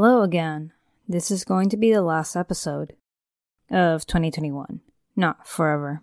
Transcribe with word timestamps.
Hello 0.00 0.22
again. 0.22 0.70
This 1.08 1.28
is 1.28 1.42
going 1.42 1.70
to 1.70 1.76
be 1.76 1.92
the 1.92 2.02
last 2.02 2.36
episode 2.36 2.94
of 3.68 4.06
2021. 4.06 4.80
Not 5.16 5.44
forever. 5.44 6.02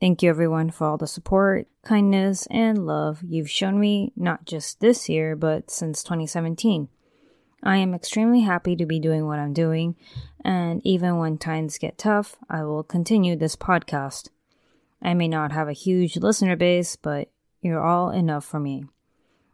Thank 0.00 0.20
you 0.20 0.28
everyone 0.28 0.72
for 0.72 0.88
all 0.88 0.96
the 0.96 1.06
support, 1.06 1.68
kindness, 1.84 2.48
and 2.50 2.84
love 2.84 3.20
you've 3.22 3.48
shown 3.48 3.78
me 3.78 4.12
not 4.16 4.46
just 4.46 4.80
this 4.80 5.08
year, 5.08 5.36
but 5.36 5.70
since 5.70 6.02
2017. 6.02 6.88
I 7.62 7.76
am 7.76 7.94
extremely 7.94 8.40
happy 8.40 8.74
to 8.74 8.84
be 8.84 8.98
doing 8.98 9.24
what 9.28 9.38
I'm 9.38 9.52
doing, 9.52 9.94
and 10.44 10.84
even 10.84 11.18
when 11.18 11.38
times 11.38 11.78
get 11.78 11.98
tough, 11.98 12.34
I 12.48 12.64
will 12.64 12.82
continue 12.82 13.36
this 13.36 13.54
podcast. 13.54 14.30
I 15.00 15.14
may 15.14 15.28
not 15.28 15.52
have 15.52 15.68
a 15.68 15.72
huge 15.72 16.16
listener 16.16 16.56
base, 16.56 16.96
but 16.96 17.30
you're 17.62 17.86
all 17.86 18.10
enough 18.10 18.44
for 18.44 18.58
me. 18.58 18.86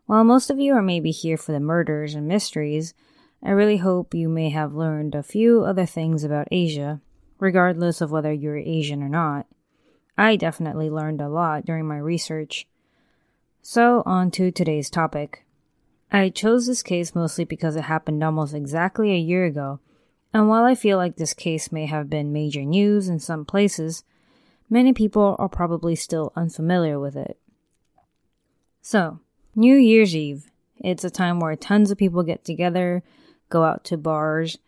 While 0.07 0.25
most 0.25 0.49
of 0.49 0.59
you 0.59 0.73
are 0.73 0.83
maybe 0.83 1.11
here 1.11 1.37
for 1.37 1.53
the 1.53 1.61
murders 1.61 2.15
and 2.15 2.27
mysteries, 2.27 2.95
I 3.43 3.51
really 3.51 3.77
hope 3.77 4.15
you 4.15 4.29
may 4.29 4.51
have 4.51 4.75
learned 4.75 5.15
a 5.15 5.23
few 5.23 5.65
other 5.65 5.87
things 5.87 6.25
about 6.25 6.49
Asia, 6.51 7.01
regardless 7.39 8.01
of 8.01 8.11
whether 8.11 8.33
you're 8.33 8.57
Asian 8.57 9.03
or 9.03 9.09
not. 9.09 9.47
I 10.19 10.37
definitely 10.37 10.91
learned 10.91 11.21
a 11.21 11.29
lot 11.29 11.65
during 11.65 11.87
my 11.87 11.99
research. 11.99 12.67
So, 13.63 14.03
on 14.07 14.31
to 14.33 14.51
today's 14.51 14.89
topic. 14.89 15.45
I 16.11 16.31
chose 16.31 16.67
this 16.67 16.83
case 16.83 17.15
mostly 17.15 17.45
because 17.45 17.77
it 17.77 17.83
happened 17.83 18.23
almost 18.23 18.55
exactly 18.55 19.13
a 19.13 19.19
year 19.19 19.45
ago, 19.45 19.81
and 20.33 20.49
while 20.49 20.65
I 20.65 20.75
feel 20.75 20.97
like 20.97 21.17
this 21.17 21.35
case 21.35 21.73
may 21.73 21.87
have 21.87 22.09
been 22.09 22.33
major 22.33 22.63
news 22.63 23.09
in 23.09 23.19
some 23.19 23.45
places, 23.45 24.05
many 24.71 24.93
people 24.93 25.37
are 25.39 25.49
probably 25.49 25.95
still 25.95 26.33
unfamiliar 26.37 26.99
with 26.99 27.17
it. 27.17 27.39
So, 28.83 29.21
New 29.55 29.77
Year's 29.77 30.15
Eve. 30.15 30.51
It's 30.79 31.05
a 31.05 31.11
time 31.11 31.41
where 31.41 31.57
tons 31.57 31.91
of 31.91 31.99
people 31.99 32.23
get 32.23 32.45
together 32.45 33.03
go 33.49 33.65
out 33.65 33.85
to 33.85 33.97
bars, 33.97 34.59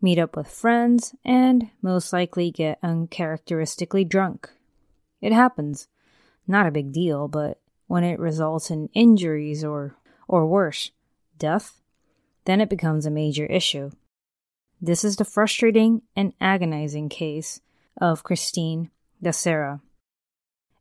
meet 0.00 0.18
up 0.18 0.36
with 0.36 0.48
friends, 0.48 1.14
and 1.24 1.70
most 1.82 2.12
likely 2.12 2.50
get 2.50 2.78
uncharacteristically 2.82 4.04
drunk. 4.04 4.50
It 5.20 5.32
happens. 5.32 5.88
Not 6.46 6.66
a 6.66 6.72
big 6.72 6.92
deal, 6.92 7.28
but 7.28 7.60
when 7.86 8.04
it 8.04 8.18
results 8.18 8.70
in 8.70 8.88
injuries 8.94 9.64
or, 9.64 9.96
or 10.28 10.46
worse, 10.46 10.90
death, 11.38 11.80
then 12.44 12.60
it 12.60 12.70
becomes 12.70 13.06
a 13.06 13.10
major 13.10 13.46
issue. 13.46 13.90
This 14.80 15.04
is 15.04 15.16
the 15.16 15.24
frustrating 15.24 16.02
and 16.14 16.32
agonizing 16.40 17.08
case 17.08 17.60
of 18.00 18.22
Christine 18.22 18.90
Dacera. 19.22 19.80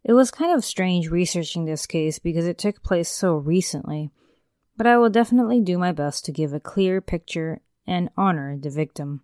It 0.03 0.13
was 0.13 0.29
kind 0.29 0.53
of 0.55 0.63
strange 0.63 1.09
researching 1.09 1.65
this 1.65 1.87
case 1.87 2.19
because 2.19 2.45
it 2.45 2.57
took 2.57 2.83
place 2.83 3.09
so 3.09 3.35
recently 3.35 4.11
but 4.77 4.87
I 4.87 4.97
will 4.97 5.09
definitely 5.09 5.61
do 5.61 5.77
my 5.77 5.91
best 5.91 6.25
to 6.25 6.31
give 6.31 6.53
a 6.53 6.59
clear 6.59 7.01
picture 7.01 7.61
and 7.87 8.09
honor 8.17 8.57
the 8.57 8.69
victim. 8.69 9.21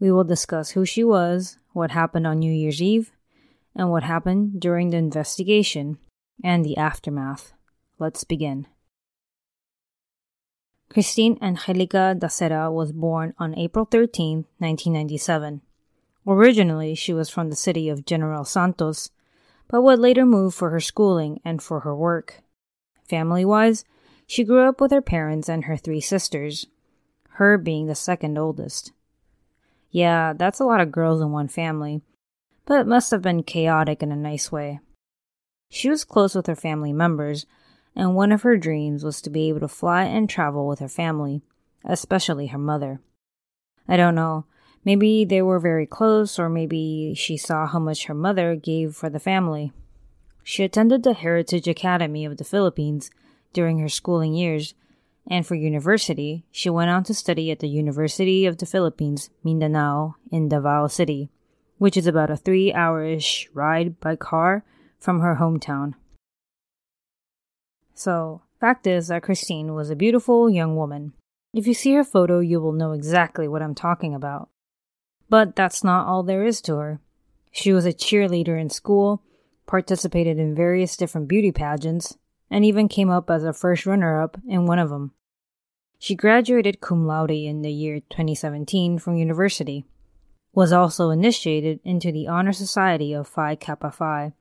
We 0.00 0.10
will 0.10 0.24
discuss 0.24 0.70
who 0.70 0.84
she 0.84 1.04
was, 1.04 1.58
what 1.72 1.90
happened 1.90 2.26
on 2.26 2.38
New 2.38 2.52
Year's 2.52 2.82
Eve, 2.82 3.12
and 3.74 3.90
what 3.90 4.02
happened 4.02 4.60
during 4.60 4.90
the 4.90 4.96
investigation 4.96 5.98
and 6.42 6.64
the 6.64 6.76
aftermath. 6.76 7.52
Let's 7.98 8.24
begin. 8.24 8.66
Christine 10.90 11.38
Angelica 11.42 12.16
Dacera 12.18 12.72
was 12.72 12.92
born 12.92 13.34
on 13.38 13.58
April 13.58 13.84
13, 13.84 14.46
1997. 14.58 15.60
Originally, 16.26 16.94
she 16.94 17.12
was 17.12 17.28
from 17.28 17.50
the 17.50 17.56
city 17.56 17.88
of 17.88 18.06
General 18.06 18.44
Santos, 18.44 19.10
but 19.68 19.82
would 19.82 19.98
later 19.98 20.24
move 20.24 20.54
for 20.54 20.70
her 20.70 20.80
schooling 20.80 21.40
and 21.44 21.62
for 21.62 21.80
her 21.80 21.94
work. 21.94 22.42
Family 23.08 23.44
wise, 23.44 23.84
she 24.28 24.44
grew 24.44 24.68
up 24.68 24.78
with 24.78 24.92
her 24.92 25.00
parents 25.00 25.48
and 25.48 25.64
her 25.64 25.76
three 25.76 26.02
sisters, 26.02 26.66
her 27.30 27.56
being 27.56 27.86
the 27.86 27.94
second 27.94 28.36
oldest. 28.36 28.92
Yeah, 29.90 30.34
that's 30.34 30.60
a 30.60 30.66
lot 30.66 30.82
of 30.82 30.92
girls 30.92 31.22
in 31.22 31.32
one 31.32 31.48
family, 31.48 32.02
but 32.66 32.78
it 32.78 32.86
must 32.86 33.10
have 33.10 33.22
been 33.22 33.42
chaotic 33.42 34.02
in 34.02 34.12
a 34.12 34.16
nice 34.16 34.52
way. 34.52 34.80
She 35.70 35.88
was 35.88 36.04
close 36.04 36.34
with 36.34 36.46
her 36.46 36.54
family 36.54 36.92
members, 36.92 37.46
and 37.96 38.14
one 38.14 38.30
of 38.30 38.42
her 38.42 38.58
dreams 38.58 39.02
was 39.02 39.22
to 39.22 39.30
be 39.30 39.48
able 39.48 39.60
to 39.60 39.68
fly 39.68 40.04
and 40.04 40.28
travel 40.28 40.68
with 40.68 40.80
her 40.80 40.88
family, 40.88 41.40
especially 41.82 42.48
her 42.48 42.58
mother. 42.58 43.00
I 43.88 43.96
don't 43.96 44.14
know, 44.14 44.44
maybe 44.84 45.24
they 45.24 45.40
were 45.40 45.58
very 45.58 45.86
close, 45.86 46.38
or 46.38 46.50
maybe 46.50 47.14
she 47.16 47.38
saw 47.38 47.66
how 47.66 47.78
much 47.78 48.04
her 48.06 48.14
mother 48.14 48.56
gave 48.56 48.94
for 48.94 49.08
the 49.08 49.18
family. 49.18 49.72
She 50.42 50.64
attended 50.64 51.02
the 51.02 51.14
Heritage 51.14 51.66
Academy 51.66 52.26
of 52.26 52.36
the 52.36 52.44
Philippines 52.44 53.10
during 53.52 53.78
her 53.78 53.88
schooling 53.88 54.34
years, 54.34 54.74
and 55.30 55.46
for 55.46 55.54
university, 55.54 56.44
she 56.50 56.70
went 56.70 56.90
on 56.90 57.04
to 57.04 57.14
study 57.14 57.50
at 57.50 57.58
the 57.58 57.68
University 57.68 58.46
of 58.46 58.58
the 58.58 58.66
Philippines, 58.66 59.30
Mindanao, 59.44 60.16
in 60.30 60.48
Davao 60.48 60.86
City, 60.86 61.30
which 61.76 61.96
is 61.96 62.06
about 62.06 62.30
a 62.30 62.36
three 62.36 62.72
hour-ish 62.72 63.48
ride 63.52 64.00
by 64.00 64.16
car 64.16 64.64
from 64.98 65.20
her 65.20 65.36
hometown. 65.36 65.94
So, 67.94 68.42
fact 68.58 68.86
is 68.86 69.08
that 69.08 69.22
Christine 69.22 69.74
was 69.74 69.90
a 69.90 69.96
beautiful 69.96 70.48
young 70.48 70.76
woman. 70.76 71.12
If 71.52 71.66
you 71.66 71.74
see 71.74 71.94
her 71.94 72.04
photo, 72.04 72.40
you 72.40 72.60
will 72.60 72.72
know 72.72 72.92
exactly 72.92 73.48
what 73.48 73.62
I'm 73.62 73.74
talking 73.74 74.14
about. 74.14 74.48
But 75.28 75.56
that's 75.56 75.84
not 75.84 76.06
all 76.06 76.22
there 76.22 76.44
is 76.44 76.60
to 76.62 76.76
her. 76.76 77.00
She 77.50 77.72
was 77.72 77.84
a 77.84 77.92
cheerleader 77.92 78.60
in 78.60 78.70
school, 78.70 79.22
participated 79.66 80.38
in 80.38 80.54
various 80.54 80.96
different 80.96 81.28
beauty 81.28 81.52
pageants, 81.52 82.16
and 82.50 82.64
even 82.64 82.88
came 82.88 83.10
up 83.10 83.30
as 83.30 83.44
a 83.44 83.52
first 83.52 83.86
runner 83.86 84.22
up 84.22 84.38
in 84.46 84.66
one 84.66 84.78
of 84.78 84.90
them. 84.90 85.12
She 85.98 86.14
graduated 86.14 86.80
cum 86.80 87.06
laude 87.06 87.30
in 87.30 87.62
the 87.62 87.72
year 87.72 88.00
2017 88.00 88.98
from 88.98 89.16
university, 89.16 89.84
was 90.52 90.72
also 90.72 91.10
initiated 91.10 91.80
into 91.84 92.12
the 92.12 92.28
Honor 92.28 92.52
Society 92.52 93.12
of 93.12 93.28
Phi 93.28 93.56
Kappa 93.56 93.90
Phi, 93.90 94.32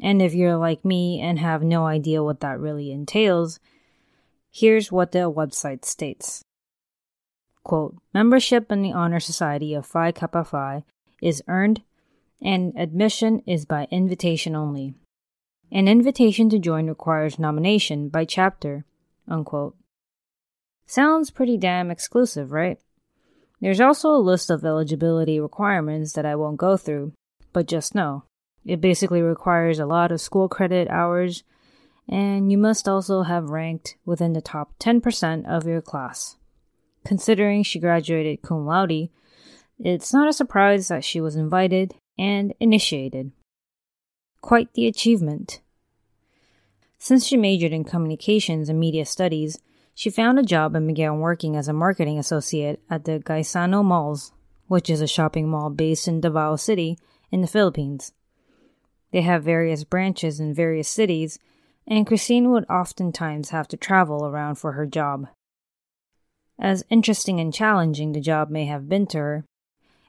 and 0.00 0.22
if 0.22 0.34
you're 0.34 0.56
like 0.56 0.84
me 0.84 1.20
and 1.20 1.38
have 1.38 1.62
no 1.62 1.86
idea 1.86 2.22
what 2.22 2.40
that 2.40 2.58
really 2.58 2.90
entails, 2.90 3.60
here's 4.50 4.90
what 4.90 5.12
the 5.12 5.30
website 5.30 5.84
states. 5.84 6.42
Quote, 7.62 7.96
membership 8.14 8.72
in 8.72 8.82
the 8.82 8.92
Honor 8.92 9.20
Society 9.20 9.74
of 9.74 9.84
Phi 9.84 10.12
Kappa 10.12 10.44
Phi 10.44 10.84
is 11.20 11.42
earned 11.48 11.82
and 12.42 12.72
admission 12.76 13.42
is 13.46 13.66
by 13.66 13.86
invitation 13.90 14.56
only. 14.56 14.94
An 15.72 15.86
invitation 15.86 16.50
to 16.50 16.58
join 16.58 16.88
requires 16.88 17.38
nomination 17.38 18.08
by 18.08 18.24
chapter. 18.24 18.84
Unquote. 19.28 19.76
Sounds 20.86 21.30
pretty 21.30 21.56
damn 21.56 21.90
exclusive, 21.90 22.50
right? 22.50 22.78
There's 23.60 23.80
also 23.80 24.10
a 24.10 24.18
list 24.18 24.50
of 24.50 24.64
eligibility 24.64 25.38
requirements 25.38 26.14
that 26.14 26.26
I 26.26 26.34
won't 26.34 26.56
go 26.56 26.76
through, 26.76 27.12
but 27.52 27.68
just 27.68 27.94
know 27.94 28.24
it 28.64 28.80
basically 28.80 29.22
requires 29.22 29.78
a 29.78 29.86
lot 29.86 30.12
of 30.12 30.20
school 30.20 30.48
credit 30.48 30.88
hours, 30.88 31.44
and 32.08 32.50
you 32.50 32.58
must 32.58 32.88
also 32.88 33.22
have 33.22 33.50
ranked 33.50 33.96
within 34.04 34.32
the 34.32 34.42
top 34.42 34.72
10% 34.78 35.46
of 35.46 35.66
your 35.66 35.80
class. 35.80 36.36
Considering 37.04 37.62
she 37.62 37.78
graduated 37.78 38.42
cum 38.42 38.66
laude, 38.66 39.08
it's 39.78 40.12
not 40.12 40.28
a 40.28 40.32
surprise 40.32 40.88
that 40.88 41.04
she 41.04 41.20
was 41.20 41.36
invited 41.36 41.94
and 42.18 42.52
initiated. 42.60 43.32
Quite 44.40 44.72
the 44.74 44.86
achievement. 44.86 45.60
Since 46.98 47.26
she 47.26 47.36
majored 47.36 47.72
in 47.72 47.84
communications 47.84 48.68
and 48.68 48.78
media 48.78 49.04
studies, 49.06 49.58
she 49.94 50.10
found 50.10 50.38
a 50.38 50.42
job 50.42 50.74
and 50.74 50.86
began 50.86 51.18
working 51.18 51.56
as 51.56 51.68
a 51.68 51.72
marketing 51.72 52.18
associate 52.18 52.80
at 52.88 53.04
the 53.04 53.20
Gaisano 53.20 53.84
Malls, 53.84 54.32
which 54.66 54.88
is 54.88 55.00
a 55.00 55.06
shopping 55.06 55.48
mall 55.48 55.70
based 55.70 56.08
in 56.08 56.20
Davao 56.20 56.56
City 56.56 56.98
in 57.30 57.42
the 57.42 57.46
Philippines. 57.46 58.12
They 59.12 59.22
have 59.22 59.42
various 59.42 59.84
branches 59.84 60.40
in 60.40 60.54
various 60.54 60.88
cities, 60.88 61.38
and 61.86 62.06
Christine 62.06 62.50
would 62.50 62.64
oftentimes 62.70 63.50
have 63.50 63.68
to 63.68 63.76
travel 63.76 64.24
around 64.24 64.56
for 64.56 64.72
her 64.72 64.86
job. 64.86 65.28
As 66.58 66.84
interesting 66.90 67.40
and 67.40 67.52
challenging 67.52 68.12
the 68.12 68.20
job 68.20 68.50
may 68.50 68.66
have 68.66 68.88
been 68.88 69.06
to 69.08 69.18
her, 69.18 69.44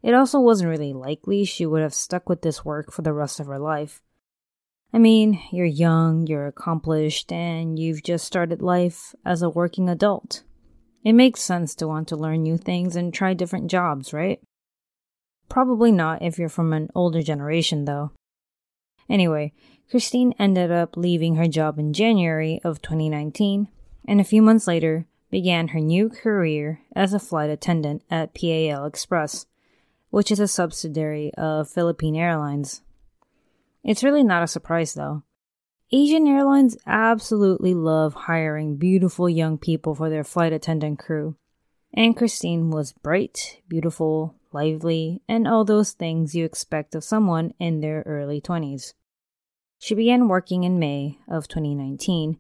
it 0.04 0.14
also 0.14 0.40
wasn't 0.40 0.70
really 0.70 0.94
likely 0.94 1.46
she 1.46 1.66
would 1.66 1.82
have 1.82 1.94
stuck 1.94 2.28
with 2.28 2.42
this 2.42 2.66
work 2.66 2.92
for 2.92 3.02
the 3.02 3.14
rest 3.14 3.40
of 3.40 3.48
her 3.48 3.60
life. 3.60 4.02
I 4.94 4.98
mean, 4.98 5.42
you're 5.52 5.66
young, 5.66 6.28
you're 6.28 6.48
accomplished, 6.48 7.32
and 7.32 7.80
you've 7.80 8.04
just 8.04 8.26
started 8.26 8.62
life 8.62 9.16
as 9.26 9.42
a 9.42 9.50
working 9.50 9.88
adult. 9.88 10.44
It 11.04 11.14
makes 11.14 11.42
sense 11.42 11.74
to 11.76 11.88
want 11.88 12.10
to 12.10 12.18
learn 12.18 12.44
new 12.44 12.58
things 12.58 12.96
and 12.96 13.14
try 13.14 13.34
different 13.34 13.72
jobs, 13.72 14.14
right? 14.14 14.42
Probably 15.48 15.92
not 15.92 16.22
if 16.22 16.38
you're 16.38 16.50
from 16.50 16.74
an 16.74 16.90
older 16.94 17.22
generation, 17.22 17.86
though. 17.86 18.12
Anyway, 19.10 19.54
Christine 19.90 20.34
ended 20.38 20.72
up 20.72 20.96
leaving 20.96 21.36
her 21.36 21.48
job 21.48 21.80
in 21.80 21.94
January 21.94 22.60
of 22.64 22.82
2019, 22.82 23.68
and 24.08 24.22
a 24.22 24.26
few 24.26 24.42
months 24.42 24.68
later 24.68 25.06
began 25.30 25.70
her 25.70 25.80
new 25.80 26.10
career 26.10 26.82
as 26.96 27.14
a 27.14 27.20
flight 27.20 27.50
attendant 27.50 28.04
at 28.10 28.34
PAL 28.34 28.86
Express, 28.86 29.46
which 30.10 30.32
is 30.32 30.40
a 30.40 30.48
subsidiary 30.48 31.34
of 31.38 31.70
Philippine 31.70 32.16
Airlines. 32.16 32.82
It's 33.84 34.04
really 34.04 34.24
not 34.24 34.44
a 34.44 34.48
surprise 34.48 34.94
though. 34.94 35.24
Asian 35.92 36.28
airlines 36.28 36.78
absolutely 36.86 37.74
love 37.74 38.14
hiring 38.14 38.78
beautiful 38.78 39.28
young 39.28 39.58
people 39.58 39.94
for 39.94 40.10
their 40.10 40.24
flight 40.24 40.54
attendant 40.54 41.00
crew. 41.00 41.36
And 41.94 42.16
Christine 42.16 42.70
was 42.70 42.94
bright, 42.94 43.62
beautiful, 43.68 44.36
lively, 44.54 45.22
and 45.28 45.48
all 45.48 45.66
those 45.66 45.92
things 45.92 46.34
you 46.34 46.46
expect 46.46 46.96
of 46.96 47.04
someone 47.04 47.54
in 47.60 47.82
their 47.82 48.04
early 48.06 48.40
20s. 48.40 48.94
She 49.80 49.96
began 49.96 50.30
working 50.30 50.64
in 50.64 50.80
May 50.80 51.18
of 51.28 51.50
2019, 51.50 52.40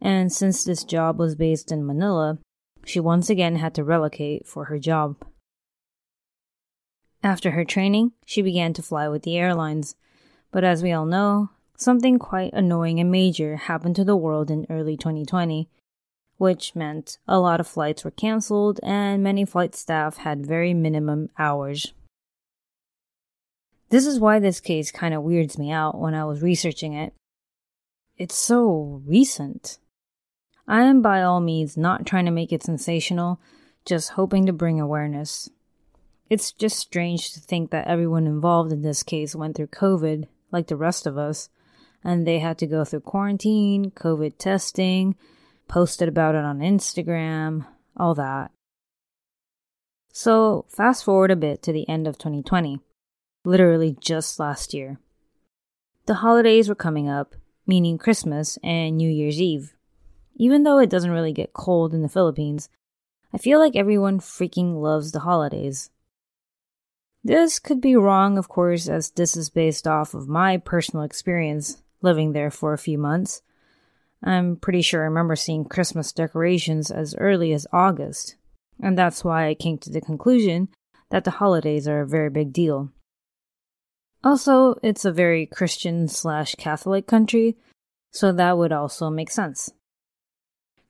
and 0.00 0.32
since 0.32 0.64
this 0.64 0.82
job 0.82 1.18
was 1.18 1.36
based 1.36 1.70
in 1.70 1.86
Manila, 1.86 2.38
she 2.84 2.98
once 2.98 3.30
again 3.30 3.56
had 3.56 3.74
to 3.74 3.84
relocate 3.84 4.48
for 4.48 4.64
her 4.64 4.78
job. 4.78 5.16
After 7.22 7.52
her 7.52 7.64
training, 7.64 8.12
she 8.24 8.42
began 8.42 8.72
to 8.72 8.82
fly 8.82 9.08
with 9.08 9.22
the 9.22 9.36
airlines 9.36 9.94
but 10.52 10.64
as 10.64 10.82
we 10.82 10.92
all 10.92 11.06
know, 11.06 11.50
something 11.76 12.18
quite 12.18 12.52
annoying 12.52 12.98
and 13.00 13.10
major 13.10 13.56
happened 13.56 13.96
to 13.96 14.04
the 14.04 14.16
world 14.16 14.50
in 14.50 14.66
early 14.68 14.96
2020, 14.96 15.68
which 16.36 16.74
meant 16.74 17.18
a 17.28 17.38
lot 17.38 17.60
of 17.60 17.66
flights 17.66 18.04
were 18.04 18.10
cancelled 18.10 18.80
and 18.82 19.22
many 19.22 19.44
flight 19.44 19.74
staff 19.74 20.18
had 20.18 20.46
very 20.46 20.74
minimum 20.74 21.30
hours. 21.38 21.92
This 23.90 24.06
is 24.06 24.20
why 24.20 24.38
this 24.38 24.60
case 24.60 24.92
kind 24.92 25.14
of 25.14 25.22
weirds 25.22 25.58
me 25.58 25.70
out 25.70 25.98
when 25.98 26.14
I 26.14 26.24
was 26.24 26.42
researching 26.42 26.94
it. 26.94 27.12
It's 28.16 28.36
so 28.36 29.02
recent. 29.06 29.78
I 30.68 30.82
am 30.82 31.02
by 31.02 31.22
all 31.22 31.40
means 31.40 31.76
not 31.76 32.06
trying 32.06 32.26
to 32.26 32.30
make 32.30 32.52
it 32.52 32.62
sensational, 32.62 33.40
just 33.84 34.10
hoping 34.10 34.46
to 34.46 34.52
bring 34.52 34.80
awareness. 34.80 35.48
It's 36.28 36.52
just 36.52 36.78
strange 36.78 37.32
to 37.32 37.40
think 37.40 37.70
that 37.70 37.88
everyone 37.88 38.26
involved 38.26 38.70
in 38.70 38.82
this 38.82 39.02
case 39.02 39.34
went 39.34 39.56
through 39.56 39.68
COVID 39.68 40.28
like 40.52 40.66
the 40.66 40.76
rest 40.76 41.06
of 41.06 41.18
us, 41.18 41.48
and 42.02 42.26
they 42.26 42.38
had 42.38 42.58
to 42.58 42.66
go 42.66 42.84
through 42.84 43.00
quarantine, 43.00 43.90
COVID 43.90 44.38
testing, 44.38 45.16
posted 45.68 46.08
about 46.08 46.34
it 46.34 46.44
on 46.44 46.60
Instagram, 46.60 47.66
all 47.96 48.14
that. 48.14 48.50
So, 50.12 50.66
fast 50.68 51.04
forward 51.04 51.30
a 51.30 51.36
bit 51.36 51.62
to 51.62 51.72
the 51.72 51.88
end 51.88 52.08
of 52.08 52.18
2020, 52.18 52.80
literally 53.44 53.96
just 54.00 54.40
last 54.40 54.74
year. 54.74 54.98
The 56.06 56.14
holidays 56.14 56.68
were 56.68 56.74
coming 56.74 57.08
up, 57.08 57.36
meaning 57.66 57.98
Christmas 57.98 58.58
and 58.64 58.96
New 58.96 59.08
Year's 59.08 59.40
Eve. 59.40 59.74
Even 60.34 60.64
though 60.64 60.78
it 60.78 60.90
doesn't 60.90 61.12
really 61.12 61.32
get 61.32 61.52
cold 61.52 61.94
in 61.94 62.02
the 62.02 62.08
Philippines, 62.08 62.68
I 63.32 63.38
feel 63.38 63.60
like 63.60 63.76
everyone 63.76 64.18
freaking 64.18 64.80
loves 64.80 65.12
the 65.12 65.20
holidays. 65.20 65.90
This 67.22 67.58
could 67.58 67.80
be 67.80 67.96
wrong, 67.96 68.38
of 68.38 68.48
course, 68.48 68.88
as 68.88 69.10
this 69.10 69.36
is 69.36 69.50
based 69.50 69.86
off 69.86 70.14
of 70.14 70.28
my 70.28 70.56
personal 70.56 71.04
experience 71.04 71.82
living 72.00 72.32
there 72.32 72.50
for 72.50 72.72
a 72.72 72.78
few 72.78 72.96
months. 72.96 73.42
I'm 74.22 74.56
pretty 74.56 74.82
sure 74.82 75.02
I 75.02 75.06
remember 75.06 75.36
seeing 75.36 75.64
Christmas 75.64 76.12
decorations 76.12 76.90
as 76.90 77.14
early 77.16 77.52
as 77.52 77.66
August, 77.72 78.36
and 78.82 78.96
that's 78.96 79.22
why 79.22 79.48
I 79.48 79.54
came 79.54 79.78
to 79.78 79.90
the 79.90 80.00
conclusion 80.00 80.68
that 81.10 81.24
the 81.24 81.32
holidays 81.32 81.86
are 81.86 82.00
a 82.00 82.06
very 82.06 82.30
big 82.30 82.52
deal. 82.52 82.90
Also, 84.22 84.78
it's 84.82 85.04
a 85.04 85.12
very 85.12 85.46
Christian 85.46 86.08
slash 86.08 86.54
Catholic 86.54 87.06
country, 87.06 87.56
so 88.12 88.32
that 88.32 88.58
would 88.58 88.72
also 88.72 89.10
make 89.10 89.30
sense. 89.30 89.70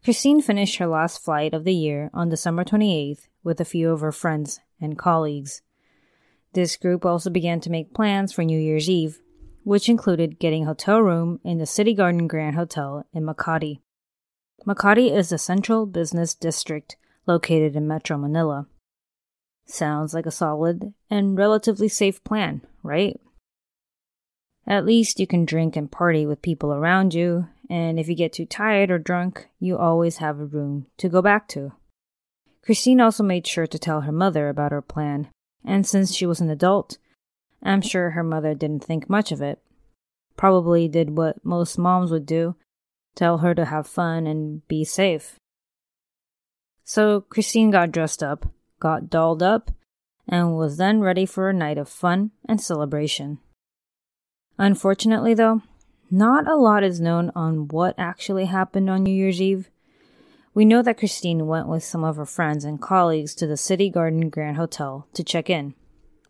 Christine 0.03 0.41
finished 0.41 0.77
her 0.77 0.87
last 0.87 1.23
flight 1.23 1.55
of 1.55 1.65
the 1.65 1.75
year 1.75 2.11
on 2.15 2.29
December 2.29 2.65
28th 2.65 3.29
with 3.45 3.61
a 3.61 3.65
few 3.65 3.91
of 3.91 4.01
her 4.01 4.13
friends 4.13 4.61
and 4.81 4.99
colleagues. 4.99 5.63
This 6.53 6.77
group 6.77 7.07
also 7.07 7.31
began 7.31 7.61
to 7.61 7.71
make 7.71 7.95
plans 7.95 8.33
for 8.33 8.43
New 8.43 8.59
Year's 8.59 8.91
Eve, 8.91 9.21
which 9.63 9.89
included 9.89 10.41
getting 10.41 10.65
hotel 10.65 11.01
room 11.01 11.39
in 11.45 11.59
the 11.59 11.67
City 11.67 11.95
Garden 11.95 12.27
Grand 12.27 12.57
Hotel 12.57 13.05
in 13.13 13.25
Makati. 13.25 13.81
Makati 14.67 15.15
is 15.15 15.31
a 15.31 15.39
central 15.39 15.87
business 15.87 16.35
district 16.35 16.97
located 17.27 17.77
in 17.77 17.87
Metro 17.87 18.19
Manila. 18.19 18.67
Sounds 19.67 20.13
like 20.13 20.27
a 20.27 20.33
solid 20.33 20.93
and 21.09 21.39
relatively 21.39 21.89
safe 21.89 22.23
plan, 22.25 22.63
right? 22.83 23.21
At 24.67 24.85
least 24.85 25.21
you 25.21 25.27
can 25.27 25.45
drink 25.45 25.77
and 25.77 25.91
party 25.91 26.27
with 26.27 26.43
people 26.43 26.73
around 26.73 27.15
you, 27.15 27.47
and 27.69 27.99
if 27.99 28.09
you 28.09 28.17
get 28.17 28.33
too 28.33 28.47
tired 28.47 28.91
or 28.91 28.99
drunk, 28.99 29.49
you 29.61 29.79
always 29.79 30.17
have 30.17 30.41
a 30.41 30.45
room 30.45 30.87
to 30.99 31.09
go 31.09 31.23
back 31.23 31.47
to. 31.49 31.73
Christine 32.65 33.01
also 33.01 33.23
made 33.23 33.47
sure 33.47 33.67
to 33.67 33.79
tell 33.79 34.03
her 34.03 34.13
mother 34.13 34.49
about 34.49 34.73
her 34.73 34.83
plan, 34.83 35.29
and 35.65 35.87
since 35.87 36.15
she 36.15 36.27
was 36.27 36.41
an 36.41 36.51
adult, 36.51 36.99
I'm 37.63 37.83
sure 37.83 38.11
her 38.11 38.25
mother 38.25 38.55
didn't 38.55 38.85
think 38.85 39.11
much 39.11 39.33
of 39.33 39.43
it. 39.43 39.61
Probably 40.37 40.89
did 40.89 41.17
what 41.17 41.45
most 41.45 41.79
moms 41.79 42.11
would 42.11 42.27
do 42.27 42.57
tell 43.15 43.39
her 43.39 43.55
to 43.55 43.67
have 43.67 43.87
fun 43.87 44.27
and 44.27 44.67
be 44.69 44.85
safe. 44.85 45.37
So 46.85 47.21
Christine 47.21 47.71
got 47.71 47.93
dressed 47.93 48.23
up, 48.23 48.47
got 48.79 49.11
dolled 49.11 49.43
up, 49.43 49.71
and 50.29 50.57
was 50.57 50.77
then 50.77 51.01
ready 51.01 51.27
for 51.27 51.49
a 51.49 51.55
night 51.55 51.79
of 51.79 51.89
fun 51.89 52.31
and 52.49 52.61
celebration. 52.61 53.39
Unfortunately, 54.59 55.35
though, 55.35 55.63
not 56.11 56.49
a 56.49 56.57
lot 56.57 56.83
is 56.83 57.01
known 57.01 57.31
on 57.35 57.69
what 57.69 57.95
actually 57.99 58.47
happened 58.47 58.91
on 58.91 59.03
New 59.03 59.15
Year's 59.15 59.41
Eve. 59.41 59.71
We 60.53 60.65
know 60.65 60.83
that 60.83 60.99
Christine 60.99 61.47
went 61.47 61.69
with 61.69 61.85
some 61.85 62.03
of 62.03 62.17
her 62.17 62.27
friends 62.27 62.65
and 62.65 62.81
colleagues 62.81 63.35
to 63.37 63.47
the 63.47 63.57
City 63.57 63.89
Garden 63.89 64.31
Grand 64.31 64.57
Hotel 64.57 65.07
to 65.15 65.23
check 65.23 65.49
in. 65.49 65.75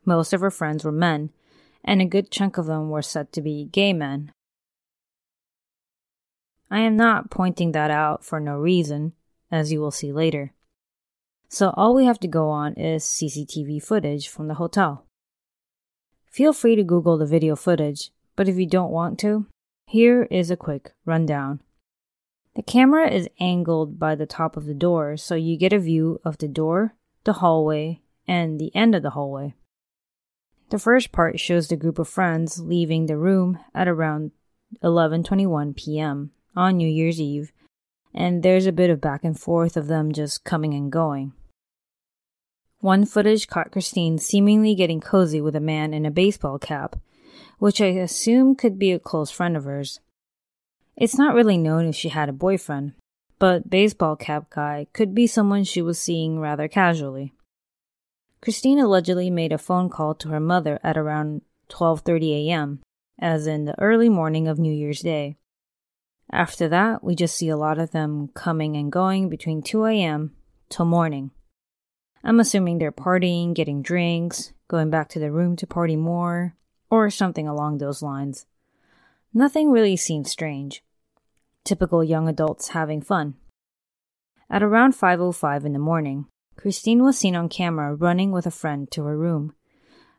Most 0.05 0.33
of 0.33 0.43
her 0.43 0.51
friends 0.51 0.85
were 0.85 0.93
men, 0.93 1.31
and 1.83 2.03
a 2.03 2.07
good 2.07 2.31
chunk 2.31 2.59
of 2.59 2.67
them 2.67 2.91
were 2.91 3.01
said 3.01 3.33
to 3.33 3.41
be 3.41 3.65
gay 3.73 3.95
men. 3.95 4.33
I 6.71 6.81
am 6.81 6.97
not 6.97 7.31
pointing 7.31 7.73
that 7.73 7.91
out 7.91 8.23
for 8.23 8.39
no 8.39 8.57
reason, 8.57 9.15
as 9.51 9.73
you 9.73 9.81
will 9.81 9.91
see 9.91 10.13
later. 10.13 10.53
So 11.49 11.71
all 11.71 11.95
we 11.95 12.05
have 12.05 12.21
to 12.21 12.29
go 12.29 12.51
on 12.51 12.75
is 12.75 13.05
CCTV 13.05 13.83
footage 13.83 14.29
from 14.29 14.49
the 14.49 14.55
hotel. 14.55 15.07
Feel 16.31 16.53
free 16.53 16.77
to 16.77 16.85
Google 16.85 17.19
the 17.19 17.27
video 17.27 17.57
footage, 17.57 18.13
but 18.37 18.49
if 18.49 18.57
you 18.57 18.67
don't 18.67 18.93
want 18.93 19.19
to, 19.21 19.47
here 19.87 20.29
is 20.31 20.51
a 20.51 20.57
quick 20.57 20.93
rundown. 21.05 21.61
The 22.61 22.73
camera 22.73 23.11
is 23.11 23.27
angled 23.41 23.99
by 23.99 24.15
the 24.15 24.27
top 24.27 24.55
of 24.55 24.67
the 24.67 24.75
door, 24.75 25.17
so 25.17 25.35
you 25.35 25.57
get 25.57 25.73
a 25.73 25.79
view 25.79 26.21
of 26.27 26.37
the 26.37 26.47
door, 26.47 26.95
the 27.25 27.33
hallway, 27.33 28.03
and 28.29 28.61
the 28.61 28.71
end 28.77 28.95
of 28.95 29.03
the 29.03 29.17
hallway. 29.17 29.55
The 30.69 30.79
first 30.79 31.11
part 31.11 31.41
shows 31.41 31.69
the 31.69 31.77
group 31.77 31.99
of 31.99 32.07
friends 32.07 32.61
leaving 32.61 33.07
the 33.07 33.17
room 33.17 33.59
at 33.75 33.89
around 33.89 34.33
11:21 34.85 35.75
p.m. 35.75 36.33
on 36.55 36.77
New 36.77 36.87
Year's 36.87 37.19
Eve, 37.19 37.51
and 38.13 38.43
there's 38.43 38.67
a 38.67 38.73
bit 38.73 38.91
of 38.91 39.01
back 39.01 39.25
and 39.25 39.41
forth 39.41 39.75
of 39.75 39.87
them 39.87 40.13
just 40.13 40.45
coming 40.45 40.75
and 40.75 40.93
going. 40.93 41.33
One 42.81 43.07
footage 43.07 43.49
caught 43.49 43.73
Christine 43.73 44.19
seemingly 44.19 44.75
getting 44.75 45.01
cozy 45.01 45.41
with 45.41 45.57
a 45.57 45.61
man 45.61 45.95
in 45.95 46.05
a 46.05 46.11
baseball 46.11 46.59
cap, 46.59 46.97
which 47.59 47.81
I 47.81 47.87
assume 47.87 48.55
could 48.55 48.79
be 48.79 48.93
a 48.93 48.99
close 48.99 49.31
friend 49.31 49.57
of 49.57 49.65
hers. 49.65 50.01
It's 50.97 51.17
not 51.17 51.35
really 51.35 51.57
known 51.57 51.87
if 51.87 51.95
she 51.95 52.11
had 52.11 52.29
a 52.29 52.33
boyfriend, 52.33 52.93
but 53.39 53.71
baseball 53.71 54.17
cap 54.17 54.51
guy 54.51 54.87
could 54.93 55.15
be 55.15 55.27
someone 55.27 55.65
she 55.65 55.83
was 55.83 55.99
seeing 55.99 56.39
rather 56.39 56.69
casually. 56.69 57.33
Christine 58.43 58.79
allegedly 58.79 59.31
made 59.31 59.53
a 59.53 59.59
phone 59.59 59.89
call 59.89 60.15
to 60.15 60.29
her 60.29 60.41
mother 60.41 60.79
at 60.83 60.97
around 60.97 61.43
12:30 61.69 62.49
a.m., 62.49 62.81
as 63.19 63.47
in 63.47 63.65
the 63.65 63.79
early 63.81 64.09
morning 64.09 64.49
of 64.49 64.59
New 64.59 64.73
Year's 64.73 65.01
Day. 65.01 65.37
After 66.33 66.69
that, 66.69 67.03
we 67.03 67.15
just 67.15 67.37
see 67.37 67.49
a 67.49 67.57
lot 67.57 67.79
of 67.79 67.91
them 67.91 68.29
coming 68.35 68.77
and 68.77 68.93
going 68.93 69.29
between 69.29 69.63
2 69.63 69.85
a.m. 69.87 70.35
till 70.69 70.87
morning. 70.87 71.33
I'm 72.23 72.41
assuming 72.41 72.79
they're 72.79 72.93
partying, 72.93 73.55
getting 73.55 73.83
drinks, 73.83 74.53
going 74.69 74.91
back 74.91 75.09
to 75.11 75.19
their 75.19 75.33
room 75.33 75.57
to 75.57 75.67
party 75.67 75.97
more, 75.97 76.55
or 76.91 77.11
something 77.11 77.49
along 77.49 77.79
those 77.79 78.03
lines. 78.03 78.47
Nothing 79.33 79.71
really 79.71 79.97
seems 79.97 80.31
strange 80.31 80.83
typical 81.65 82.03
young 82.03 82.29
adults 82.29 82.69
having 82.69 83.01
fun. 83.03 83.35
At 84.49 84.63
around 84.63 84.95
5:05 84.95 85.65
in 85.65 85.73
the 85.73 85.79
morning, 85.79 86.27
Christine 86.57 87.03
was 87.03 87.19
seen 87.19 87.37
on 87.37 87.49
camera 87.49 87.95
running 87.95 88.33
with 88.33 88.47
a 88.47 88.51
friend 88.51 88.91
to 88.91 89.05
her 89.05 89.17
room. 89.17 89.55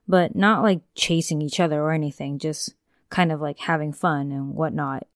But 0.08 0.36
not 0.36 0.63
like 0.63 0.82
chasing 0.96 1.41
each 1.41 1.60
other 1.60 1.82
or 1.82 1.91
anything, 1.91 2.39
just 2.39 2.74
kind 3.10 3.32
of 3.32 3.41
like 3.41 3.60
having 3.60 3.94
fun 3.94 4.32
and 4.32 4.56
whatnot. 4.56 5.08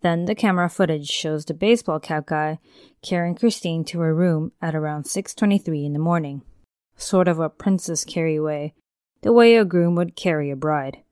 Then 0.00 0.26
the 0.26 0.34
camera 0.34 0.68
footage 0.68 1.08
shows 1.08 1.44
the 1.44 1.54
baseball 1.54 1.98
cap 1.98 2.26
guy 2.26 2.58
carrying 3.02 3.34
Christine 3.34 3.84
to 3.84 4.00
her 4.00 4.14
room 4.14 4.52
at 4.60 4.74
around 4.74 5.04
6:23 5.04 5.84
in 5.84 5.92
the 5.92 5.98
morning, 5.98 6.42
sort 6.96 7.28
of 7.28 7.40
a 7.40 7.48
princess 7.48 8.04
carry 8.04 8.38
way, 8.38 8.74
the 9.22 9.32
way 9.32 9.56
a 9.56 9.64
groom 9.64 9.94
would 9.96 10.14
carry 10.14 10.50
a 10.50 10.56
bride. 10.56 11.02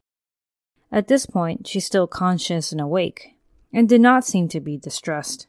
At 0.93 1.09
this 1.09 1.27
point, 1.27 1.67
she's 1.67 1.85
still 1.85 2.07
conscious 2.07 2.73
and 2.73 2.81
awake, 2.81 3.37
and 3.73 3.89
did 3.89 4.01
not 4.01 4.25
seem 4.25 4.49
to 4.49 4.61
be 4.61 4.77
distressed. 4.77 5.47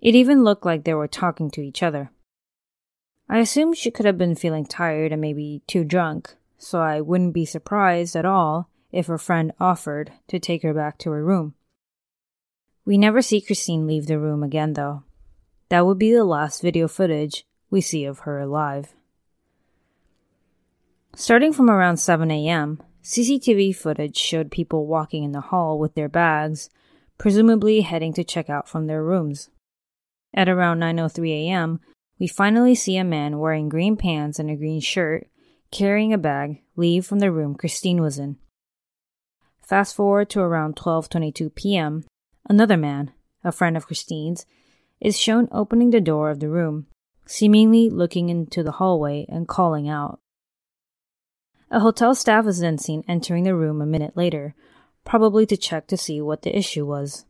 It 0.00 0.14
even 0.14 0.44
looked 0.44 0.64
like 0.64 0.84
they 0.84 0.94
were 0.94 1.08
talking 1.08 1.50
to 1.52 1.60
each 1.60 1.82
other. 1.82 2.10
I 3.28 3.38
assumed 3.38 3.76
she 3.76 3.90
could 3.90 4.06
have 4.06 4.18
been 4.18 4.34
feeling 4.34 4.66
tired 4.66 5.12
and 5.12 5.20
maybe 5.20 5.62
too 5.66 5.82
drunk, 5.82 6.34
so 6.58 6.80
I 6.80 7.00
wouldn't 7.00 7.34
be 7.34 7.46
surprised 7.46 8.14
at 8.14 8.26
all 8.26 8.68
if 8.92 9.06
her 9.06 9.18
friend 9.18 9.52
offered 9.58 10.12
to 10.28 10.38
take 10.38 10.62
her 10.62 10.74
back 10.74 10.98
to 10.98 11.10
her 11.10 11.24
room. 11.24 11.54
We 12.84 12.98
never 12.98 13.22
see 13.22 13.40
Christine 13.40 13.86
leave 13.86 14.06
the 14.06 14.18
room 14.18 14.42
again, 14.42 14.74
though. 14.74 15.04
That 15.70 15.86
would 15.86 15.98
be 15.98 16.12
the 16.12 16.24
last 16.24 16.60
video 16.60 16.86
footage 16.86 17.46
we 17.70 17.80
see 17.80 18.04
of 18.04 18.20
her 18.20 18.38
alive. 18.38 18.94
Starting 21.16 21.52
from 21.52 21.70
around 21.70 21.96
7 21.96 22.30
a.m., 22.30 22.82
CCTV 23.04 23.76
footage 23.76 24.16
showed 24.16 24.50
people 24.50 24.86
walking 24.86 25.24
in 25.24 25.32
the 25.32 25.42
hall 25.42 25.78
with 25.78 25.94
their 25.94 26.08
bags, 26.08 26.70
presumably 27.18 27.82
heading 27.82 28.14
to 28.14 28.24
check 28.24 28.48
out 28.48 28.68
from 28.68 28.86
their 28.86 29.04
rooms. 29.04 29.50
At 30.32 30.48
around 30.48 30.80
9:03 30.80 31.30
a.m., 31.46 31.80
we 32.18 32.26
finally 32.26 32.74
see 32.74 32.96
a 32.96 33.04
man 33.04 33.38
wearing 33.38 33.68
green 33.68 33.96
pants 33.96 34.38
and 34.38 34.50
a 34.50 34.56
green 34.56 34.80
shirt, 34.80 35.28
carrying 35.70 36.12
a 36.12 36.18
bag, 36.18 36.62
leave 36.76 37.04
from 37.04 37.18
the 37.18 37.30
room 37.30 37.54
Christine 37.54 38.00
was 38.00 38.18
in. 38.18 38.38
Fast 39.60 39.94
forward 39.94 40.30
to 40.30 40.40
around 40.40 40.76
12:22 40.76 41.54
p.m., 41.54 42.04
Another 42.46 42.76
man, 42.76 43.12
a 43.42 43.52
friend 43.52 43.76
of 43.76 43.86
Christine's, 43.86 44.44
is 45.00 45.18
shown 45.18 45.48
opening 45.50 45.90
the 45.90 46.00
door 46.00 46.30
of 46.30 46.40
the 46.40 46.48
room, 46.48 46.86
seemingly 47.26 47.88
looking 47.88 48.28
into 48.28 48.62
the 48.62 48.72
hallway 48.72 49.24
and 49.28 49.48
calling 49.48 49.88
out. 49.88 50.20
A 51.74 51.80
hotel 51.80 52.14
staff 52.14 52.46
is 52.46 52.60
then 52.60 52.78
seen 52.78 53.02
entering 53.08 53.42
the 53.42 53.56
room 53.56 53.82
a 53.82 53.86
minute 53.86 54.16
later, 54.16 54.54
probably 55.04 55.44
to 55.46 55.56
check 55.56 55.88
to 55.88 55.96
see 55.96 56.20
what 56.20 56.42
the 56.42 56.56
issue 56.56 56.86
was. 56.86 57.24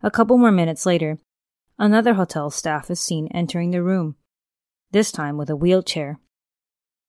A 0.00 0.12
couple 0.12 0.38
more 0.38 0.52
minutes 0.52 0.86
later, 0.86 1.18
another 1.76 2.14
hotel 2.14 2.50
staff 2.50 2.88
is 2.88 3.00
seen 3.00 3.26
entering 3.34 3.72
the 3.72 3.82
room, 3.82 4.14
this 4.92 5.10
time 5.10 5.36
with 5.36 5.50
a 5.50 5.56
wheelchair. 5.56 6.20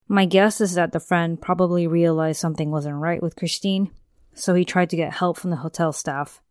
My 0.07 0.25
guess 0.25 0.59
is 0.59 0.73
that 0.73 0.91
the 0.91 0.99
friend 0.99 1.39
probably 1.39 1.85
realized 1.85 2.39
something 2.39 2.71
wasn't 2.71 2.95
right 2.95 3.21
with 3.21 3.35
Christine, 3.35 3.91
so 4.33 4.55
he 4.55 4.65
tried 4.65 4.89
to 4.89 4.97
get 4.97 5.13
help 5.13 5.37
from 5.37 5.51
the 5.51 5.57
hotel 5.57 5.93
staff. 5.93 6.41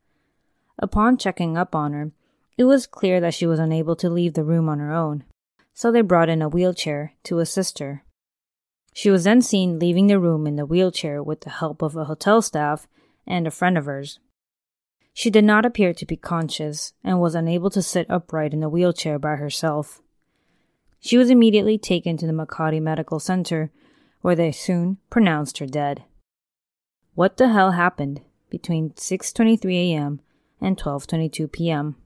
Upon 0.78 1.19
checking 1.19 1.59
up 1.59 1.75
on 1.75 1.93
her, 1.93 2.12
it 2.57 2.67
was 2.67 2.87
clear 2.87 3.21
that 3.21 3.35
she 3.35 3.47
was 3.47 3.59
unable 3.59 3.97
to 3.97 4.09
leave 4.09 4.35
the 4.35 4.45
room 4.45 4.69
on 4.69 4.78
her 4.78 4.93
own, 4.93 5.25
so 5.75 5.90
they 5.90 6.02
brought 6.02 6.28
in 6.28 6.40
a 6.40 6.49
wheelchair 6.49 7.14
to 7.25 7.40
assist 7.40 7.81
her. 7.81 8.05
She 8.92 9.11
was 9.11 9.25
then 9.25 9.42
seen 9.42 9.78
leaving 9.78 10.07
the 10.07 10.18
room 10.18 10.47
in 10.47 10.57
the 10.57 10.66
wheelchair 10.66 11.23
with 11.23 11.42
the 11.42 11.50
help 11.50 11.83
of 11.83 11.97
a 11.97 12.04
hotel 12.04 12.42
staff 12.42 12.88
and 13.26 13.47
a 13.47 13.50
friend 13.50 13.78
of 13.78 13.87
hers. 13.87 14.18
She 15.12 15.30
did 15.30 15.45
not 15.45 15.64
appear 15.64 15.92
to 15.92 16.07
be 16.07 16.16
conscious 16.16 16.92
and 17.02 17.21
was 17.21 17.35
unable 17.35 17.71
to 17.71 17.83
sit 17.83 18.11
upright 18.11 18.52
in 18.52 18.61
the 18.61 18.68
wheelchair 18.68 19.18
by 19.18 19.37
herself. 19.37 20.00
She 21.00 21.16
was 21.16 21.30
immediately 21.30 21.78
taken 21.78 22.16
to 22.16 22.26
the 22.26 22.33
Makati 22.33 22.80
Medical 22.80 23.21
Center, 23.21 23.71
where 24.21 24.37
they 24.37 24.52
soon 24.52 24.99
pronounced 25.11 25.59
her 25.59 25.66
dead. 25.66 26.04
What 27.14 27.37
the 27.37 27.49
hell 27.49 27.73
happened 27.73 28.21
between 28.50 28.90
6:23 28.90 29.92
a.m 29.92 30.21
and 30.61 30.76
12:22 30.76 31.50
p.m. 31.50 31.97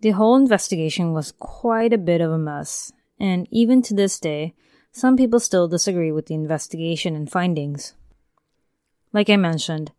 The 0.00 0.10
whole 0.10 0.36
investigation 0.36 1.12
was 1.12 1.32
quite 1.32 1.92
a 1.92 1.98
bit 1.98 2.20
of 2.20 2.30
a 2.30 2.38
mess, 2.38 2.92
and 3.20 3.46
even 3.50 3.82
to 3.82 3.94
this 3.94 4.18
day, 4.18 4.54
some 4.90 5.16
people 5.16 5.38
still 5.38 5.68
disagree 5.68 6.10
with 6.10 6.26
the 6.26 6.34
investigation 6.34 7.14
and 7.14 7.30
findings. 7.30 7.94
Like 9.12 9.28
I 9.28 9.36
mentioned, 9.36 9.92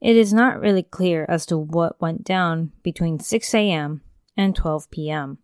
it 0.00 0.16
is 0.16 0.32
not 0.32 0.60
really 0.60 0.82
clear 0.82 1.24
as 1.28 1.46
to 1.46 1.56
what 1.56 2.00
went 2.00 2.22
down 2.22 2.72
between 2.82 3.18
6 3.18 3.54
a.m. 3.54 4.02
and 4.36 4.54
12 4.54 4.90
p.m. 4.90 5.38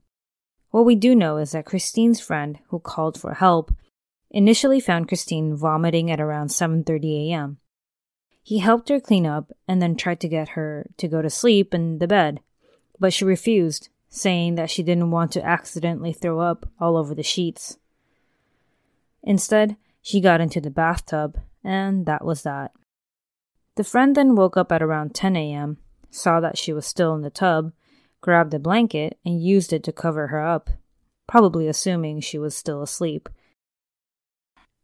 What 0.71 0.85
we 0.85 0.95
do 0.95 1.15
know 1.15 1.39
is 1.39 1.53
that 1.53 1.67
Christine's 1.67 2.21
friend 2.21 2.59
who 2.69 2.79
called 2.79 3.19
for 3.19 3.35
help 3.35 3.73
initially 4.31 4.79
found 4.79 5.09
Christine 5.09 5.57
vomiting 5.57 6.11
at 6.11 6.21
around 6.21 6.49
7:30 6.49 7.31
a.m. 7.31 7.59
He 8.43 8.59
helped 8.59 8.89
her 8.89 9.01
clean 9.01 9.27
up 9.27 9.53
and 9.67 9.83
then 9.83 9.97
tried 9.97 10.21
to 10.21 10.29
get 10.29 10.51
her 10.51 10.91
to 10.97 11.09
go 11.09 11.23
to 11.23 11.31
sleep 11.31 11.75
in 11.75 11.99
the 11.99 12.09
bed, 12.09 12.41
but 12.99 13.13
she 13.13 13.25
refused, 13.25 13.89
saying 14.11 14.57
that 14.57 14.69
she 14.69 14.83
didn't 14.83 15.13
want 15.13 15.33
to 15.33 15.47
accidentally 15.47 16.13
throw 16.13 16.41
up 16.41 16.69
all 16.79 16.97
over 16.97 17.15
the 17.15 17.23
sheets. 17.23 17.79
Instead, 19.23 19.77
she 20.03 20.21
got 20.21 20.41
into 20.41 20.61
the 20.61 20.71
bathtub, 20.71 21.39
and 21.63 22.05
that 22.07 22.25
was 22.25 22.43
that. 22.43 22.73
The 23.77 23.85
friend 23.85 24.15
then 24.15 24.35
woke 24.35 24.57
up 24.57 24.73
at 24.73 24.83
around 24.83 25.15
10 25.15 25.37
a.m., 25.37 25.79
saw 26.11 26.41
that 26.41 26.59
she 26.59 26.73
was 26.73 26.85
still 26.85 27.15
in 27.15 27.23
the 27.23 27.31
tub, 27.31 27.73
grabbed 28.21 28.53
a 28.53 28.59
blanket, 28.59 29.17
and 29.25 29.43
used 29.43 29.73
it 29.73 29.85
to 29.85 29.93
cover 29.93 30.27
her 30.27 30.45
up, 30.45 30.69
probably 31.29 31.69
assuming 31.69 32.21
she 32.21 32.39
was 32.39 32.57
still 32.57 32.83
asleep. 32.83 33.29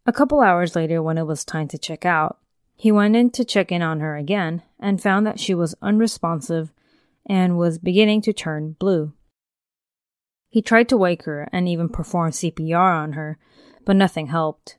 A 0.07 0.13
couple 0.13 0.41
hours 0.41 0.77
later, 0.77 1.03
when 1.03 1.19
it 1.19 1.27
was 1.27 1.45
time 1.45 1.67
to 1.69 1.79
check 1.79 2.07
out, 2.07 2.39
he 2.77 2.93
went 2.93 3.17
in 3.17 3.31
to 3.31 3.45
check 3.45 3.73
in 3.73 3.83
on 3.83 3.99
her 4.01 4.17
again 4.17 4.63
and 4.79 5.03
found 5.03 5.27
that 5.27 5.41
she 5.41 5.53
was 5.55 5.75
unresponsive 5.83 6.73
and 7.25 7.59
was 7.59 7.79
beginning 7.79 8.23
to 8.23 8.33
turn 8.33 8.77
blue. 8.79 9.13
He 10.49 10.63
tried 10.63 10.89
to 10.89 10.97
wake 10.97 11.25
her 11.25 11.49
and 11.53 11.69
even 11.69 11.89
perform 11.89 12.31
CPR 12.31 12.97
on 12.97 13.13
her, 13.13 13.39
but 13.85 13.97
nothing 13.97 14.29
helped. 14.29 14.79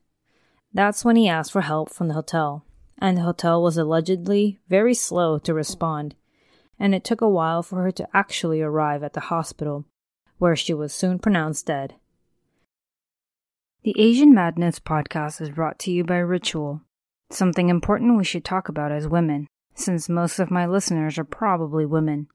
That's 0.73 1.05
when 1.05 1.15
he 1.15 1.27
asked 1.27 1.51
for 1.51 1.61
help 1.61 1.91
from 1.91 2.07
the 2.07 2.13
hotel, 2.13 2.65
and 2.99 3.17
the 3.17 3.21
hotel 3.21 3.61
was 3.61 3.77
allegedly 3.77 4.59
very 4.69 4.93
slow 4.93 5.39
to 5.39 5.53
respond, 5.53 6.15
and 6.79 6.93
it 6.93 7.03
took 7.03 7.21
a 7.21 7.29
while 7.29 7.63
for 7.63 7.81
her 7.83 7.91
to 7.91 8.07
actually 8.13 8.61
arrive 8.61 9.03
at 9.03 9.13
the 9.13 9.19
hospital, 9.21 9.85
where 10.37 10.55
she 10.55 10.73
was 10.73 10.93
soon 10.93 11.19
pronounced 11.19 11.65
dead. 11.65 11.95
The 13.83 13.95
Asian 13.97 14.33
Madness 14.33 14.79
podcast 14.79 15.39
is 15.41 15.49
brought 15.49 15.79
to 15.79 15.91
you 15.91 16.03
by 16.03 16.17
Ritual 16.17 16.81
Something 17.29 17.69
important 17.69 18.17
we 18.17 18.23
should 18.23 18.45
talk 18.45 18.69
about 18.69 18.91
as 18.91 19.07
women, 19.07 19.47
since 19.73 20.07
most 20.07 20.39
of 20.39 20.49
my 20.49 20.65
listeners 20.65 21.17
are 21.17 21.25
probably 21.25 21.85
women. 21.85 22.27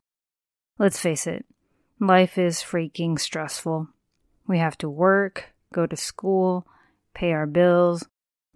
Let's 0.79 0.99
face 0.99 1.27
it, 1.27 1.47
life 2.03 2.37
is 2.37 2.59
freaking 2.59 3.19
stressful. 3.19 3.89
We 4.49 4.59
have 4.59 4.77
to 4.79 4.91
work, 4.91 5.55
go 5.73 5.87
to 5.87 5.97
school, 5.97 6.67
pay 7.15 7.33
our 7.33 7.47
bills, 7.47 8.07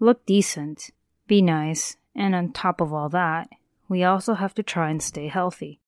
look 0.00 0.26
decent, 0.26 0.90
be 1.28 1.40
nice, 1.40 1.96
and 2.14 2.34
on 2.34 2.52
top 2.52 2.80
of 2.80 2.92
all 2.92 3.08
that, 3.10 3.48
we 3.88 4.02
also 4.02 4.34
have 4.34 4.52
to 4.54 4.62
try 4.64 4.90
and 4.90 5.00
stay 5.00 5.28
healthy. 5.28 5.80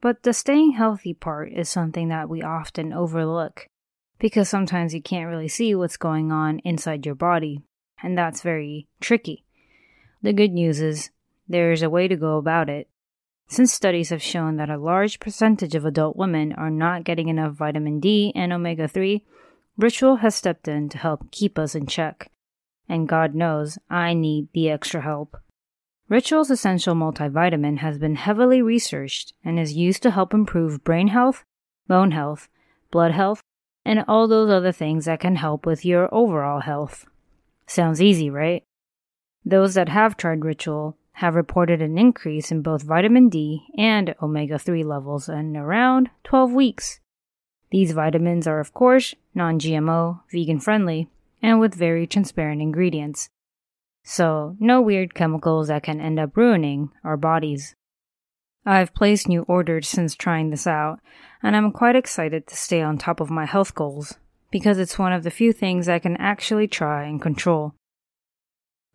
But 0.00 0.22
the 0.22 0.32
staying 0.32 0.72
healthy 0.72 1.12
part 1.12 1.52
is 1.52 1.68
something 1.68 2.08
that 2.08 2.30
we 2.30 2.42
often 2.42 2.94
overlook 2.94 3.68
because 4.18 4.48
sometimes 4.48 4.94
you 4.94 5.02
can't 5.02 5.28
really 5.28 5.48
see 5.48 5.74
what's 5.74 5.98
going 5.98 6.32
on 6.32 6.60
inside 6.60 7.04
your 7.04 7.14
body, 7.14 7.60
and 8.02 8.16
that's 8.16 8.40
very 8.40 8.86
tricky. 9.00 9.44
The 10.22 10.32
good 10.32 10.52
news 10.52 10.80
is 10.80 11.10
there 11.46 11.72
is 11.72 11.82
a 11.82 11.90
way 11.90 12.08
to 12.08 12.16
go 12.16 12.38
about 12.38 12.70
it. 12.70 12.88
Since 13.50 13.72
studies 13.72 14.10
have 14.10 14.22
shown 14.22 14.58
that 14.58 14.70
a 14.70 14.78
large 14.78 15.18
percentage 15.18 15.74
of 15.74 15.84
adult 15.84 16.14
women 16.14 16.52
are 16.52 16.70
not 16.70 17.02
getting 17.02 17.26
enough 17.26 17.54
vitamin 17.54 17.98
D 17.98 18.30
and 18.36 18.52
omega 18.52 18.86
3, 18.86 19.24
Ritual 19.76 20.16
has 20.16 20.36
stepped 20.36 20.68
in 20.68 20.88
to 20.90 20.98
help 20.98 21.32
keep 21.32 21.58
us 21.58 21.74
in 21.74 21.86
check. 21.88 22.30
And 22.88 23.08
God 23.08 23.34
knows 23.34 23.76
I 23.90 24.14
need 24.14 24.46
the 24.54 24.70
extra 24.70 25.00
help. 25.00 25.36
Ritual's 26.08 26.48
essential 26.48 26.94
multivitamin 26.94 27.78
has 27.78 27.98
been 27.98 28.14
heavily 28.14 28.62
researched 28.62 29.32
and 29.44 29.58
is 29.58 29.72
used 29.72 30.04
to 30.04 30.12
help 30.12 30.32
improve 30.32 30.84
brain 30.84 31.08
health, 31.08 31.44
bone 31.88 32.12
health, 32.12 32.48
blood 32.92 33.10
health, 33.10 33.42
and 33.84 34.04
all 34.06 34.28
those 34.28 34.50
other 34.50 34.72
things 34.72 35.06
that 35.06 35.18
can 35.18 35.34
help 35.34 35.66
with 35.66 35.84
your 35.84 36.08
overall 36.14 36.60
health. 36.60 37.04
Sounds 37.66 38.00
easy, 38.00 38.30
right? 38.30 38.62
Those 39.44 39.74
that 39.74 39.88
have 39.88 40.16
tried 40.16 40.44
Ritual 40.44 40.96
have 41.20 41.34
reported 41.34 41.82
an 41.82 41.98
increase 41.98 42.50
in 42.50 42.62
both 42.62 42.82
vitamin 42.82 43.28
D 43.28 43.66
and 43.76 44.14
omega 44.22 44.58
3 44.58 44.82
levels 44.82 45.28
in 45.28 45.54
around 45.54 46.08
12 46.24 46.50
weeks. 46.50 46.98
These 47.70 47.92
vitamins 47.92 48.46
are, 48.46 48.58
of 48.58 48.72
course, 48.72 49.14
non 49.34 49.58
GMO, 49.58 50.20
vegan 50.32 50.60
friendly, 50.60 51.08
and 51.42 51.60
with 51.60 51.74
very 51.74 52.06
transparent 52.06 52.62
ingredients. 52.62 53.28
So, 54.02 54.56
no 54.58 54.80
weird 54.80 55.14
chemicals 55.14 55.68
that 55.68 55.82
can 55.82 56.00
end 56.00 56.18
up 56.18 56.38
ruining 56.38 56.90
our 57.04 57.18
bodies. 57.18 57.74
I've 58.64 58.94
placed 58.94 59.28
new 59.28 59.42
orders 59.42 59.88
since 59.88 60.14
trying 60.14 60.48
this 60.48 60.66
out, 60.66 61.00
and 61.42 61.54
I'm 61.54 61.70
quite 61.70 61.96
excited 61.96 62.46
to 62.46 62.56
stay 62.56 62.80
on 62.80 62.96
top 62.96 63.20
of 63.20 63.28
my 63.28 63.44
health 63.44 63.74
goals 63.74 64.16
because 64.50 64.78
it's 64.78 64.98
one 64.98 65.12
of 65.12 65.24
the 65.24 65.30
few 65.30 65.52
things 65.52 65.86
I 65.86 65.98
can 65.98 66.16
actually 66.16 66.66
try 66.66 67.04
and 67.04 67.20
control. 67.20 67.74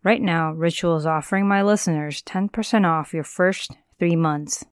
Right 0.06 0.22
now, 0.22 0.52
Ritual 0.52 0.98
is 0.98 1.04
offering 1.04 1.48
my 1.48 1.62
listeners 1.62 2.22
10% 2.22 2.86
off 2.86 3.12
your 3.12 3.24
first 3.24 3.72
three 3.98 4.14
months. 4.14 4.64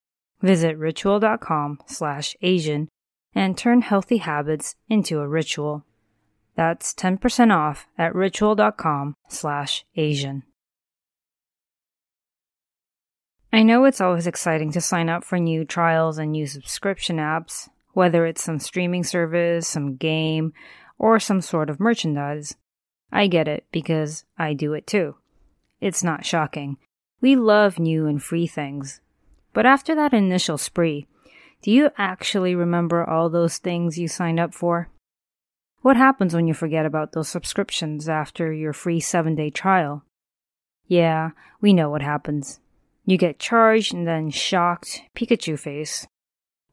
Visit 0.42 0.78
ritual.com 0.78 1.80
slash 1.86 2.36
Asian 2.40 2.86
and 3.34 3.58
turn 3.58 3.80
healthy 3.82 4.18
habits 4.18 4.76
into 4.88 5.18
a 5.18 5.26
ritual. 5.26 5.84
That's 6.54 6.94
10% 6.94 7.52
off 7.52 7.88
at 7.98 8.14
ritual.com 8.14 9.16
slash 9.28 9.84
Asian. 9.96 10.44
I 13.52 13.64
know 13.64 13.86
it's 13.86 14.00
always 14.00 14.28
exciting 14.28 14.70
to 14.70 14.80
sign 14.80 15.08
up 15.08 15.24
for 15.24 15.40
new 15.40 15.64
trials 15.64 16.16
and 16.16 16.30
new 16.30 16.46
subscription 16.46 17.16
apps, 17.16 17.68
whether 17.92 18.24
it's 18.24 18.44
some 18.44 18.60
streaming 18.60 19.02
service, 19.02 19.66
some 19.66 19.96
game, 19.96 20.52
or 20.96 21.18
some 21.18 21.40
sort 21.40 21.70
of 21.70 21.80
merchandise. 21.80 22.54
I 23.10 23.26
get 23.26 23.48
it 23.48 23.64
because 23.72 24.24
I 24.38 24.54
do 24.54 24.74
it 24.74 24.86
too. 24.86 25.16
It's 25.84 26.02
not 26.02 26.24
shocking. 26.24 26.78
We 27.20 27.36
love 27.36 27.78
new 27.78 28.06
and 28.06 28.22
free 28.22 28.46
things. 28.46 29.02
But 29.52 29.66
after 29.66 29.94
that 29.94 30.14
initial 30.14 30.56
spree, 30.56 31.06
do 31.60 31.70
you 31.70 31.90
actually 31.98 32.54
remember 32.54 33.04
all 33.04 33.28
those 33.28 33.58
things 33.58 33.98
you 33.98 34.08
signed 34.08 34.40
up 34.40 34.54
for? 34.54 34.88
What 35.82 35.98
happens 35.98 36.34
when 36.34 36.48
you 36.48 36.54
forget 36.54 36.86
about 36.86 37.12
those 37.12 37.28
subscriptions 37.28 38.08
after 38.08 38.50
your 38.50 38.72
free 38.72 38.98
seven 38.98 39.34
day 39.34 39.50
trial? 39.50 40.02
Yeah, 40.86 41.32
we 41.60 41.74
know 41.74 41.90
what 41.90 42.00
happens. 42.00 42.60
You 43.04 43.18
get 43.18 43.38
charged 43.38 43.92
and 43.92 44.08
then 44.08 44.30
shocked 44.30 45.02
Pikachu 45.14 45.58
face. 45.58 46.06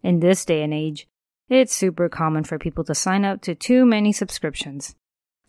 In 0.02 0.22
this 0.22 0.46
day 0.46 0.64
and 0.64 0.74
age, 0.74 1.06
it's 1.50 1.76
super 1.76 2.08
common 2.08 2.46
for 2.46 2.58
people 2.58 2.86
to 2.86 2.96
sign 2.96 3.26
up 3.26 3.42
to 3.42 3.56
too 3.56 3.86
many 3.86 4.14
subscriptions. 4.14 4.96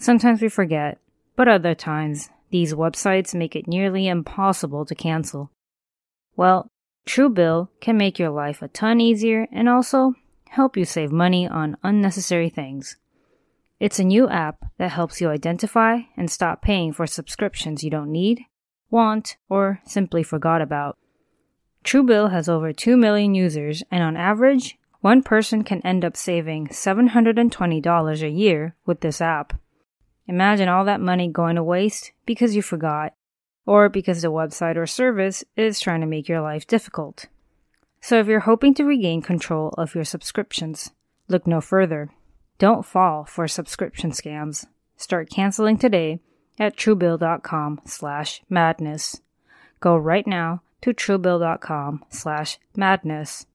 Sometimes 0.01 0.43
we 0.43 0.49
forget, 0.49 0.99
but 1.37 1.47
other 1.47 1.77
times, 1.77 2.29
these 2.53 2.75
websites 2.75 3.35
make 3.35 3.57
it 3.57 3.67
nearly 3.67 4.07
impossible 4.07 4.85
to 4.87 4.95
cancel. 4.95 5.51
Well, 6.37 6.69
Truebill 7.07 7.69
can 7.81 7.97
make 7.97 8.19
your 8.19 8.31
life 8.31 8.63
a 8.63 8.69
ton 8.69 9.01
easier 9.01 9.49
and 9.51 9.69
also 9.69 10.15
help 10.51 10.77
you 10.77 10.85
save 10.85 11.11
money 11.11 11.49
on 11.49 11.77
unnecessary 11.83 12.49
things. 12.49 12.97
It's 13.81 13.99
a 13.99 14.05
new 14.05 14.29
app 14.29 14.65
that 14.79 14.93
helps 14.93 15.21
you 15.21 15.29
identify 15.29 16.03
and 16.17 16.31
stop 16.31 16.63
paying 16.63 16.93
for 16.93 17.07
subscriptions 17.09 17.83
you 17.83 17.91
don't 17.91 18.13
need 18.13 18.45
want, 18.93 19.37
or 19.49 19.81
simply 19.85 20.23
forgot 20.23 20.63
about. 20.63 20.99
Truebill 21.83 22.31
has 22.31 22.49
over 22.49 22.73
2 22.73 22.97
million 22.97 23.35
users, 23.35 23.83
and 23.91 24.05
on 24.05 24.17
average, 24.17 24.79
one 25.01 25.23
person 25.23 25.65
can 25.65 25.85
end 25.85 26.05
up 26.05 26.17
saving 26.17 26.69
$720 26.69 28.23
a 28.23 28.29
year 28.29 28.77
with 28.87 29.01
this 29.01 29.21
app. 29.21 29.59
Imagine 30.27 30.69
all 30.69 30.85
that 30.85 31.01
money 31.01 31.29
going 31.29 31.57
to 31.57 31.65
waste 31.65 32.13
because 32.27 32.55
you 32.55 32.63
forgot, 32.63 33.15
or 33.67 33.89
because 33.89 34.23
the 34.23 34.29
website 34.29 34.77
or 34.77 34.87
service 34.87 35.45
is 35.57 35.81
trying 35.81 36.01
to 36.01 36.07
make 36.07 36.29
your 36.29 36.41
life 36.41 36.67
difficult. 36.67 37.27
So 38.01 38.19
if 38.19 38.27
you're 38.27 38.41
hoping 38.41 38.75
to 38.75 38.85
regain 38.85 39.23
control 39.23 39.75
of 39.79 39.95
your 39.95 40.05
subscriptions, 40.05 40.91
look 41.29 41.47
no 41.47 41.61
further. 41.61 42.11
Don't 42.59 42.87
fall 42.87 43.25
for 43.25 43.47
subscription 43.49 44.11
scams. 44.11 44.67
Start 44.97 45.31
canceling 45.31 45.79
today 45.79 46.21
at 46.59 46.77
truebill.com 46.77 47.81
slash 47.85 48.43
madness. 48.49 49.21
Go 49.81 49.97
right 49.97 50.27
now 50.27 50.63
to 50.83 50.93
truebill.com 50.93 52.05
slash 52.09 52.59
madness. 52.77 53.47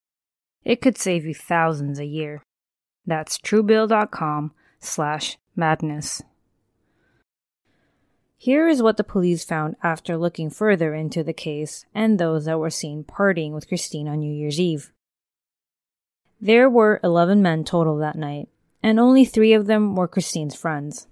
It 0.64 0.80
could 0.80 0.98
save 0.98 1.24
you 1.24 1.34
thousands 1.34 1.98
a 1.98 2.04
year. 2.04 2.42
That's 3.06 3.38
truebill.com 3.38 4.52
slash 4.80 5.38
madness. 5.56 6.22
Here 8.40 8.68
is 8.68 8.80
what 8.80 8.96
the 8.96 9.04
police 9.04 9.44
found 9.44 9.76
after 9.82 10.16
looking 10.16 10.48
further 10.48 10.94
into 10.94 11.24
the 11.24 11.32
case 11.32 11.84
and 11.92 12.18
those 12.18 12.44
that 12.44 12.58
were 12.58 12.70
seen 12.70 13.02
partying 13.02 13.50
with 13.50 13.66
Christine 13.66 14.06
on 14.06 14.20
New 14.20 14.32
Year's 14.32 14.60
Eve. 14.60 14.92
There 16.40 16.70
were 16.70 17.00
11 17.02 17.42
men 17.42 17.64
total 17.64 17.96
that 17.96 18.16
night, 18.16 18.48
and 18.80 19.00
only 19.00 19.24
three 19.24 19.52
of 19.52 19.66
them 19.66 19.96
were 19.96 20.06
Christine's 20.06 20.54
friends 20.54 21.08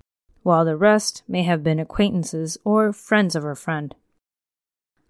while 0.46 0.64
the 0.64 0.76
rest 0.76 1.24
may 1.26 1.42
have 1.42 1.64
been 1.64 1.80
acquaintances 1.80 2.56
or 2.62 2.92
friends 2.92 3.34
of 3.34 3.42
her 3.42 3.56
friend. 3.56 3.96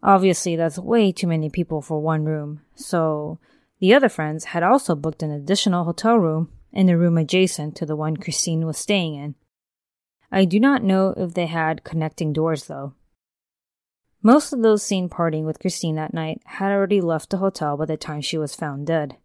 Obviously, 0.03 0.57
that's 0.57 0.79
way 0.79 1.13
too 1.13 1.27
many 1.27 1.51
people 1.51 1.83
for 1.83 2.01
one 2.01 2.25
room, 2.25 2.63
so 2.75 3.39
the 3.79 3.93
other 3.93 4.09
friends 4.09 4.45
had 4.45 4.63
also 4.63 4.95
booked 4.95 5.23
an 5.23 5.31
additional 5.31 5.85
hotel 5.85 6.17
room 6.17 6.51
in 6.73 6.87
the 6.87 6.97
room 6.97 7.19
adjacent 7.19 7.77
to 7.77 7.85
the 7.85 7.95
one 7.95 8.17
Christine 8.17 8.65
was 8.65 8.79
staying 8.79 9.15
in. 9.17 9.35
I 10.31 10.45
do 10.45 10.59
not 10.59 10.83
know 10.83 11.15
if 11.17 11.35
they 11.35 11.47
had 11.47 11.85
connecting 11.85 12.33
doors, 12.33 12.67
though. 12.67 12.95
Most 14.23 14.53
of 14.53 14.63
those 14.63 14.83
seen 14.83 15.09
partying 15.09 15.45
with 15.45 15.61
Christine 15.61 15.95
that 15.97 16.15
night 16.15 16.43
had 16.45 16.73
already 16.73 17.01
left 17.01 17.31
the 17.31 17.37
hotel 17.39 17.77
by 17.77 17.85
the 17.85 17.97
time 17.97 18.21
she 18.21 18.39
was 18.39 18.55
found 18.55 18.87
dead. 18.87 19.17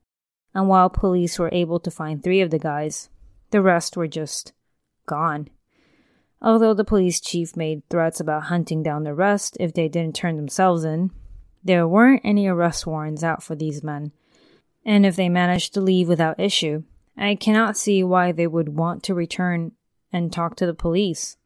And 0.54 0.68
while 0.68 0.90
police 0.90 1.40
were 1.40 1.50
able 1.52 1.80
to 1.80 1.90
find 1.90 2.22
three 2.22 2.42
of 2.42 2.52
the 2.52 2.60
guys, 2.60 3.10
the 3.52 3.62
rest 3.62 3.98
were 3.98 4.08
just 4.08 4.54
gone. 5.08 5.50
Although 6.42 6.74
the 6.74 6.84
police 6.84 7.20
chief 7.20 7.56
made 7.56 7.88
threats 7.90 8.20
about 8.20 8.44
hunting 8.44 8.84
down 8.84 9.04
the 9.04 9.14
rest 9.14 9.58
if 9.60 9.74
they 9.74 9.88
didn't 9.88 10.16
turn 10.16 10.38
themselves 10.38 10.84
in, 10.84 11.12
there 11.64 11.88
weren't 11.88 12.22
any 12.24 12.48
arrest 12.48 12.88
warrants 12.88 13.24
out 13.24 13.44
for 13.44 13.56
these 13.56 13.84
men. 13.84 14.12
And 14.86 15.06
if 15.06 15.16
they 15.16 15.30
managed 15.30 15.74
to 15.76 15.82
leave 15.82 16.08
without 16.08 16.40
issue, 16.40 16.84
I 17.18 17.36
cannot 17.36 17.78
see 17.78 18.04
why 18.04 18.32
they 18.32 18.48
would 18.48 18.70
want 18.70 19.04
to 19.04 19.14
return 19.14 19.74
and 20.12 20.32
talk 20.32 20.56
to 20.56 20.66
the 20.66 20.74
police. 20.74 21.38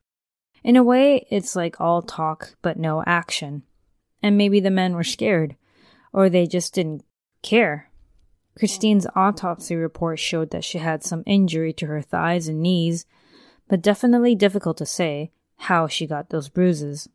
In 0.63 0.75
a 0.75 0.83
way, 0.83 1.27
it's 1.29 1.55
like 1.55 1.79
all 1.79 2.01
talk 2.01 2.55
but 2.61 2.77
no 2.77 3.03
action. 3.05 3.63
And 4.23 4.37
maybe 4.37 4.59
the 4.59 4.71
men 4.71 4.95
were 4.95 5.03
scared, 5.03 5.55
or 6.11 6.29
they 6.29 6.47
just 6.47 6.73
didn't 6.73 7.03
care. 7.43 7.91
Christine's 8.57 9.05
autopsy 9.15 9.75
report 9.75 10.17
showed 10.17 10.51
that 10.51 10.63
she 10.63 10.77
had 10.77 11.03
some 11.03 11.23
injury 11.25 11.73
to 11.73 11.87
her 11.87 12.01
thighs 12.01 12.47
and 12.47 12.61
knees 12.61 13.05
but 13.67 13.81
definitely 13.81 14.35
difficult 14.35 14.77
to 14.77 14.85
say 14.85 15.31
how 15.57 15.87
she 15.87 16.07
got 16.07 16.29
those 16.29 16.49
bruises. 16.49 17.09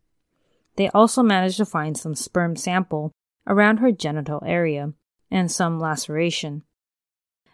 They 0.76 0.88
also 0.90 1.22
managed 1.22 1.58
to 1.58 1.64
find 1.64 1.96
some 1.96 2.14
sperm 2.14 2.56
sample 2.56 3.12
around 3.46 3.78
her 3.78 3.92
genital 3.92 4.42
area 4.46 4.92
and 5.30 5.50
some 5.50 5.78
laceration. 5.78 6.62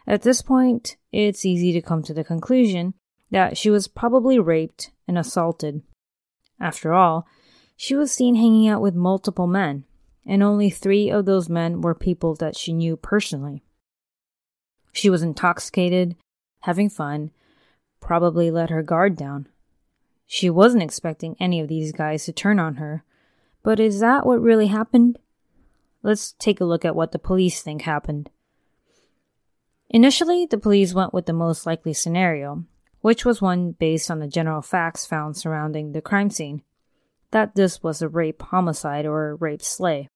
At 0.05 0.21
this 0.21 0.41
point, 0.41 0.97
it's 1.11 1.45
easy 1.45 1.73
to 1.73 1.81
come 1.81 2.01
to 2.03 2.13
the 2.13 2.23
conclusion 2.23 2.93
that 3.31 3.57
she 3.57 3.69
was 3.69 3.87
probably 3.87 4.39
raped 4.39 4.91
and 5.07 5.17
assaulted. 5.17 5.81
After 6.59 6.93
all, 6.93 7.27
she 7.75 7.95
was 7.95 8.11
seen 8.11 8.35
hanging 8.35 8.67
out 8.67 8.81
with 8.81 8.95
multiple 8.95 9.47
men, 9.47 9.85
and 10.25 10.41
only 10.41 10.69
three 10.69 11.09
of 11.09 11.25
those 11.25 11.49
men 11.49 11.81
were 11.81 11.95
people 11.95 12.35
that 12.35 12.57
she 12.57 12.73
knew 12.73 12.97
personally. 12.97 13.63
She 14.91 15.09
was 15.09 15.21
intoxicated, 15.21 16.15
having 16.61 16.89
fun, 16.89 17.31
probably 17.99 18.49
let 18.49 18.69
her 18.69 18.81
guard 18.81 19.15
down. 19.15 19.47
She 20.25 20.49
wasn't 20.49 20.83
expecting 20.83 21.35
any 21.39 21.59
of 21.61 21.67
these 21.67 21.91
guys 21.91 22.25
to 22.25 22.33
turn 22.33 22.59
on 22.59 22.75
her. 22.75 23.03
But 23.63 23.79
is 23.79 23.99
that 23.99 24.25
what 24.25 24.41
really 24.41 24.67
happened? 24.67 25.19
Let's 26.03 26.33
take 26.33 26.59
a 26.59 26.65
look 26.65 26.83
at 26.83 26.95
what 26.95 27.11
the 27.11 27.19
police 27.19 27.61
think 27.61 27.83
happened. 27.83 28.29
Initially, 29.89 30.45
the 30.45 30.57
police 30.57 30.93
went 30.93 31.13
with 31.13 31.25
the 31.25 31.33
most 31.33 31.65
likely 31.65 31.93
scenario, 31.93 32.65
which 33.07 33.23
was 33.23 33.41
one 33.41 33.71
based 33.71 34.11
on 34.11 34.19
the 34.19 34.27
general 34.27 34.61
facts 34.61 35.05
found 35.05 35.37
surrounding 35.37 35.93
the 35.93 36.01
crime 36.01 36.29
scene 36.29 36.61
that 37.31 37.55
this 37.55 37.81
was 37.81 38.01
a 38.01 38.09
rape 38.09 38.41
homicide 38.41 39.05
or 39.05 39.29
a 39.29 39.35
rape 39.35 39.61
slay. 39.61 40.09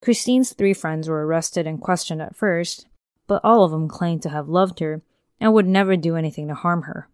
Christine's 0.00 0.52
three 0.52 0.74
friends 0.74 1.08
were 1.08 1.26
arrested 1.26 1.66
and 1.66 1.80
questioned 1.80 2.22
at 2.22 2.36
first, 2.36 2.86
but 3.26 3.40
all 3.42 3.64
of 3.64 3.72
them 3.72 3.88
claimed 3.88 4.22
to 4.22 4.28
have 4.28 4.48
loved 4.48 4.78
her 4.78 5.02
and 5.40 5.52
would 5.52 5.66
never 5.66 5.96
do 5.96 6.14
anything 6.14 6.46
to 6.46 6.54
harm 6.54 6.82
her. 6.82 7.08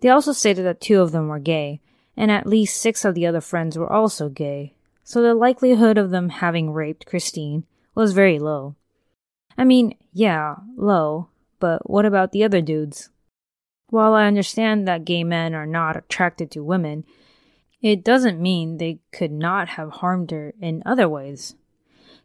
They 0.00 0.08
also 0.08 0.32
stated 0.32 0.64
that 0.64 0.80
two 0.80 1.02
of 1.02 1.12
them 1.12 1.28
were 1.28 1.38
gay, 1.38 1.82
and 2.16 2.30
at 2.30 2.46
least 2.46 2.80
six 2.80 3.04
of 3.04 3.14
the 3.14 3.26
other 3.26 3.42
friends 3.42 3.76
were 3.76 3.92
also 3.92 4.30
gay, 4.30 4.72
so 5.04 5.20
the 5.20 5.34
likelihood 5.34 5.98
of 5.98 6.08
them 6.08 6.30
having 6.30 6.70
raped 6.70 7.04
Christine 7.04 7.66
was 7.94 8.14
very 8.14 8.38
low. 8.38 8.74
I 9.58 9.64
mean, 9.64 9.98
yeah, 10.14 10.54
low, 10.78 11.28
but 11.60 11.90
what 11.90 12.06
about 12.06 12.32
the 12.32 12.42
other 12.42 12.62
dudes? 12.62 13.10
While 13.90 14.14
I 14.14 14.26
understand 14.26 14.86
that 14.86 15.04
gay 15.04 15.24
men 15.24 15.54
are 15.54 15.66
not 15.66 15.96
attracted 15.96 16.50
to 16.52 16.62
women, 16.62 17.04
it 17.80 18.04
doesn't 18.04 18.40
mean 18.40 18.76
they 18.76 19.00
could 19.12 19.32
not 19.32 19.68
have 19.70 19.90
harmed 19.90 20.30
her 20.30 20.52
in 20.60 20.82
other 20.84 21.08
ways. 21.08 21.54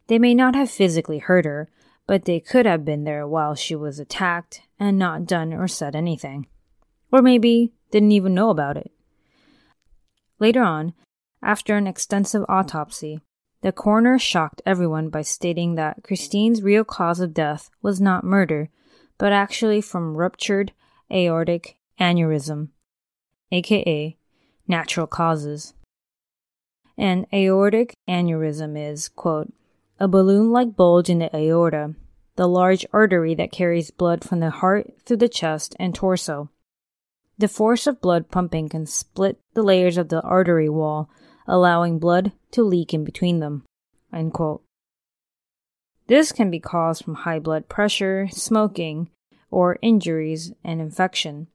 They 0.08 0.20
may 0.20 0.34
not 0.34 0.56
have 0.56 0.70
physically 0.70 1.20
hurt 1.20 1.46
her, 1.46 1.70
but 2.06 2.26
they 2.26 2.42
could 2.42 2.66
have 2.66 2.84
been 2.84 3.06
there 3.06 3.26
while 3.26 3.56
she 3.56 3.76
was 3.76 3.98
attacked 3.98 4.62
and 4.78 5.00
not 5.00 5.26
done 5.26 5.54
or 5.54 5.68
said 5.68 5.96
anything. 5.96 6.48
Or 7.12 7.22
maybe 7.22 7.72
didn't 7.92 8.12
even 8.12 8.34
know 8.34 8.50
about 8.50 8.76
it. 8.76 8.92
Later 10.40 10.64
on, 10.64 10.94
after 11.42 11.78
an 11.78 11.88
extensive 11.88 12.44
autopsy, 12.50 13.22
the 13.62 13.72
coroner 13.72 14.20
shocked 14.20 14.62
everyone 14.66 15.08
by 15.08 15.22
stating 15.22 15.76
that 15.76 16.04
Christine's 16.04 16.62
real 16.62 16.84
cause 16.84 17.22
of 17.22 17.34
death 17.34 17.70
was 17.82 18.02
not 18.02 18.26
murder, 18.26 18.70
but 19.18 19.32
actually 19.32 19.80
from 19.80 20.18
ruptured 20.18 20.74
aortic 21.14 21.78
aneurysm, 22.00 22.70
aka 23.52 24.18
natural 24.68 25.08
causes. 25.08 25.74
An 26.98 27.26
aortic 27.34 27.94
aneurysm 28.08 28.78
is, 28.78 29.10
quote, 29.10 29.54
a 30.00 30.08
balloon 30.08 30.52
like 30.52 30.76
bulge 30.76 31.10
in 31.10 31.20
the 31.20 31.36
aorta, 31.36 31.96
the 32.36 32.48
large 32.48 32.86
artery 32.92 33.36
that 33.36 33.52
carries 33.52 33.92
blood 33.92 34.24
from 34.24 34.40
the 34.40 34.50
heart 34.50 34.94
through 35.06 35.18
the 35.18 35.30
chest 35.30 35.76
and 35.80 35.94
torso. 35.94 36.50
The 37.38 37.48
force 37.48 37.88
of 37.88 38.02
blood 38.02 38.30
pumping 38.30 38.70
can 38.70 38.86
split 38.86 39.40
the 39.54 39.64
layers 39.64 39.98
of 39.98 40.10
the 40.10 40.22
artery 40.22 40.70
wall, 40.70 41.10
allowing 41.48 42.00
blood 42.00 42.32
to 42.52 42.64
leak 42.64 42.94
in 42.94 43.04
between 43.04 43.40
them. 43.40 43.64
This 46.08 46.32
can 46.32 46.52
be 46.52 46.60
caused 46.60 47.04
from 47.04 47.16
high 47.16 47.40
blood 47.40 47.70
pressure, 47.70 48.28
smoking, 48.32 49.10
or 49.54 49.78
injuries 49.84 50.52
and 50.64 50.82
infection. 50.82 51.48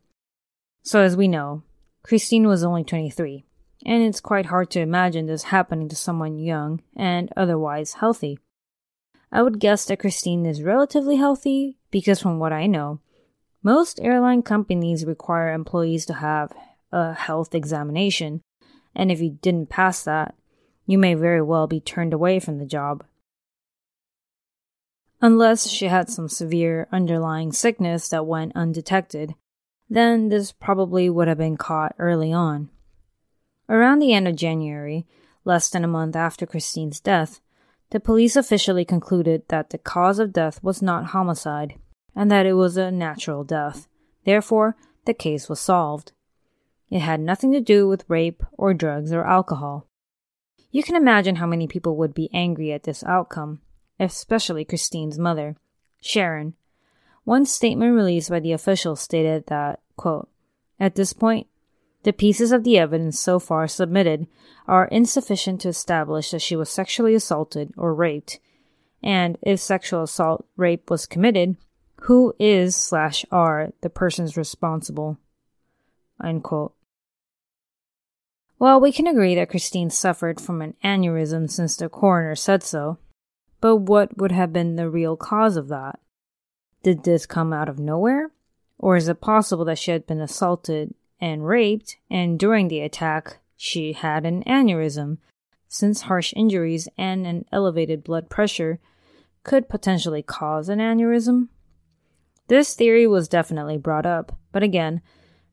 So, 0.85 1.01
as 1.01 1.17
we 1.17 1.27
know, 1.27 1.65
Christine 2.05 2.47
was 2.47 2.63
only 2.63 2.85
23, 2.85 3.45
and 3.85 4.03
it's 4.05 4.21
quite 4.21 4.47
hard 4.47 4.71
to 4.71 4.81
imagine 4.81 5.27
this 5.27 5.43
happening 5.45 5.89
to 5.89 5.97
someone 5.97 6.39
young 6.39 6.81
and 6.95 7.33
otherwise 7.37 7.95
healthy. 7.95 8.39
I 9.33 9.43
would 9.43 9.59
guess 9.59 9.85
that 9.87 9.99
Christine 9.99 10.47
is 10.47 10.63
relatively 10.63 11.17
healthy 11.17 11.77
because, 11.91 12.23
from 12.23 12.39
what 12.39 12.53
I 12.53 12.67
know, 12.67 13.01
most 13.65 13.99
airline 14.01 14.43
companies 14.43 15.05
require 15.05 15.53
employees 15.53 16.07
to 16.07 16.15
have 16.15 16.53
a 16.93 17.15
health 17.15 17.53
examination, 17.53 18.43
and 18.95 19.11
if 19.11 19.21
you 19.21 19.39
didn't 19.43 19.71
pass 19.71 20.05
that, 20.05 20.37
you 20.87 20.99
may 20.99 21.15
very 21.15 21.43
well 21.43 21.67
be 21.67 21.81
turned 21.81 22.15
away 22.15 22.39
from 22.39 22.59
the 22.59 22.65
job. 22.65 23.05
Unless 25.21 25.69
she 25.69 25.87
had 25.87 26.09
some 26.09 26.29
severe 26.29 26.87
underlying 26.93 27.53
sickness 27.53 28.09
that 28.11 28.27
went 28.27 28.55
undetected, 28.55 29.35
then 29.91 30.29
this 30.29 30.53
probably 30.53 31.11
would 31.11 31.27
have 31.27 31.39
been 31.39 31.57
caught 31.57 31.95
early 31.99 32.33
on. 32.33 32.71
Around 33.69 33.99
the 33.99 34.13
end 34.13 34.29
of 34.29 34.37
January, 34.37 35.07
less 35.45 35.69
than 35.71 35.85
a 35.85 35.89
month 35.89 36.15
after 36.15 36.47
Christine's 36.47 37.01
death, 37.01 37.41
the 37.91 37.99
police 37.99 38.37
officially 38.37 38.85
concluded 38.85 39.43
that 39.49 39.71
the 39.71 39.79
cause 39.79 40.19
of 40.19 40.33
death 40.33 40.63
was 40.63 40.83
not 40.83 41.07
homicide 41.07 41.75
and 42.15 42.31
that 42.31 42.47
it 42.47 42.53
was 42.53 42.77
a 42.77 42.91
natural 42.91 43.45
death. 43.45 43.89
Therefore, 44.25 44.77
the 45.05 45.15
case 45.15 45.49
was 45.49 45.59
solved. 45.59 46.13
It 46.91 47.01
had 47.01 47.21
nothing 47.21 47.53
to 47.53 47.61
do 47.61 47.89
with 47.89 48.05
rape 48.09 48.43
or 48.53 48.75
drugs 48.75 49.13
or 49.13 49.25
alcohol. 49.25 49.87
You 50.71 50.83
can 50.83 50.97
imagine 50.97 51.37
how 51.37 51.47
many 51.47 51.67
people 51.67 51.97
would 51.97 52.15
be 52.15 52.31
angry 52.33 52.73
at 52.73 52.83
this 52.83 53.03
outcome, 53.05 53.63
especially 53.99 54.65
Christine's 54.65 55.19
mother, 55.19 55.57
Sharon. 56.01 56.55
One 57.25 57.45
statement 57.45 57.95
released 57.95 58.31
by 58.31 58.41
the 58.41 58.53
officials 58.53 59.01
stated 59.01 59.47
that, 59.49 59.81
quote, 59.97 60.29
At 60.81 60.95
this 60.95 61.13
point, 61.13 61.47
the 62.05 62.13
pieces 62.13 62.53
of 62.53 62.65
the 62.65 62.79
evidence 62.79 63.19
so 63.19 63.39
far 63.39 63.67
submitted 63.67 64.27
are 64.67 64.87
insufficient 64.87 65.61
to 65.63 65.69
establish 65.69 66.31
that 66.31 66.43
she 66.43 66.57
was 66.57 66.71
sexually 66.71 67.15
assaulted 67.15 67.73
or 67.77 67.95
raped, 67.95 68.39
and 69.03 69.37
if 69.43 69.61
sexual 69.61 70.03
assault 70.05 70.47
rape 70.57 70.91
was 70.91 71.07
committed, 71.07 71.57
who 72.03 72.35
is 72.39 72.77
slash 72.77 73.25
are 73.31 73.73
the 73.81 73.91
persons 73.91 74.37
responsible? 74.37 75.19
Unquote. 76.21 76.75
Well, 78.59 78.81
we 78.81 78.93
can 78.93 79.07
agree 79.07 79.35
that 79.37 79.51
Christine 79.51 79.91
suffered 79.91 80.41
from 80.41 80.63
an 80.63 80.75
aneurysm 80.83 81.51
since 81.51 81.77
the 81.77 81.89
coroner 81.89 82.35
said 82.35 82.63
so, 82.63 82.99
but 83.61 83.77
what 83.77 84.17
would 84.19 84.33
have 84.33 84.53
been 84.53 84.77
the 84.77 84.89
real 84.89 85.17
cause 85.17 85.57
of 85.57 85.69
that? 85.69 85.99
Did 86.83 87.05
this 87.05 87.27
come 87.27 87.53
out 87.53 87.69
of 87.69 87.79
nowhere? 87.79 88.31
Or 88.79 88.97
is 88.97 89.09
it 89.09 89.21
possible 89.21 89.65
that 89.65 89.79
she 89.79 89.91
had 89.91 90.07
been 90.07 90.21
assaulted 90.21 90.95
and 91.21 91.47
raped, 91.47 91.97
and 92.09 92.39
during 92.39 92.69
the 92.69 92.81
attack, 92.81 93.39
she 93.57 93.93
had 93.93 94.25
an 94.25 94.45
aneurysm, 94.45 95.19
since 95.67 96.03
harsh 96.03 96.33
injuries 96.37 96.89
and 96.97 97.27
an 97.27 97.45
elevated 97.51 98.05
blood 98.05 98.31
pressure 98.31 98.79
could 99.43 99.69
potentially 99.69 100.23
cause 100.23 100.69
an 100.69 100.79
aneurysm? 100.79 101.49
This 102.47 102.75
theory 102.75 103.07
was 103.07 103.29
definitely 103.29 103.77
brought 103.77 104.07
up, 104.07 104.39
but 104.53 104.63
again, 104.63 105.03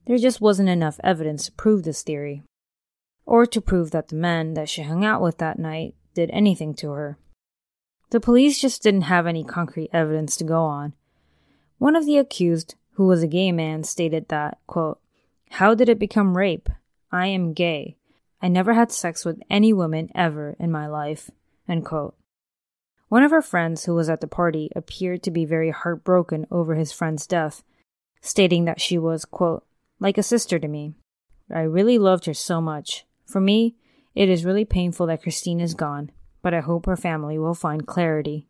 there 0.06 0.18
just 0.18 0.40
wasn't 0.40 0.70
enough 0.70 1.00
evidence 1.04 1.46
to 1.46 1.52
prove 1.54 1.84
this 1.84 2.04
theory, 2.04 2.44
or 3.26 3.46
to 3.48 3.60
prove 3.60 3.92
that 3.92 4.10
the 4.10 4.16
men 4.16 4.54
that 4.54 4.70
she 4.70 4.84
hung 4.84 5.04
out 5.04 5.22
with 5.22 5.40
that 5.40 5.58
night 5.58 5.96
did 6.14 6.30
anything 6.32 6.74
to 6.76 6.92
her. 6.92 7.18
The 8.16 8.22
police 8.22 8.62
just 8.62 8.82
didn't 8.82 9.12
have 9.12 9.28
any 9.28 9.44
concrete 9.44 9.90
evidence 9.92 10.38
to 10.38 10.46
go 10.46 10.64
on. 10.64 10.94
One 11.80 11.98
of 11.98 12.06
the 12.06 12.18
accused, 12.18 12.76
who 12.94 13.08
was 13.08 13.22
a 13.22 13.28
gay 13.28 13.52
man, 13.52 13.84
stated 13.84 14.30
that, 14.30 14.58
quote, 14.68 15.02
how 15.50 15.76
did 15.76 15.90
it 15.90 16.00
become 16.00 16.38
rape? 16.38 16.70
I 17.12 17.28
am 17.28 17.52
gay. 17.52 17.98
I 18.42 18.48
never 18.48 18.74
had 18.74 18.94
sex 18.94 19.26
with 19.26 19.44
any 19.50 19.74
woman 19.74 20.12
ever 20.16 20.56
in 20.60 20.72
my 20.72 20.88
life. 20.88 21.30
One 21.68 23.24
of 23.24 23.32
her 23.32 23.42
friends 23.42 23.84
who 23.84 23.94
was 23.94 24.10
at 24.10 24.22
the 24.22 24.28
party 24.28 24.72
appeared 24.78 25.22
to 25.24 25.30
be 25.30 25.44
very 25.44 25.72
heartbroken 25.72 26.48
over 26.50 26.76
his 26.76 26.94
friend's 26.94 27.28
death, 27.28 27.64
stating 28.22 28.64
that 28.64 28.80
she 28.80 28.98
was, 28.98 29.26
quote, 29.26 29.66
like 30.00 30.18
a 30.18 30.24
sister 30.24 30.58
to 30.58 30.70
me. 30.70 30.94
I 31.54 31.64
really 31.64 32.00
loved 32.00 32.28
her 32.28 32.34
so 32.34 32.62
much. 32.62 33.06
For 33.26 33.42
me, 33.42 33.76
it 34.14 34.30
is 34.30 34.46
really 34.46 34.64
painful 34.64 35.06
that 35.08 35.22
Christine 35.22 35.60
is 35.60 35.74
gone, 35.74 36.12
but 36.46 36.54
I 36.54 36.60
hope 36.60 36.86
her 36.86 36.96
family 36.96 37.40
will 37.40 37.56
find 37.56 37.88
clarity. 37.88 38.48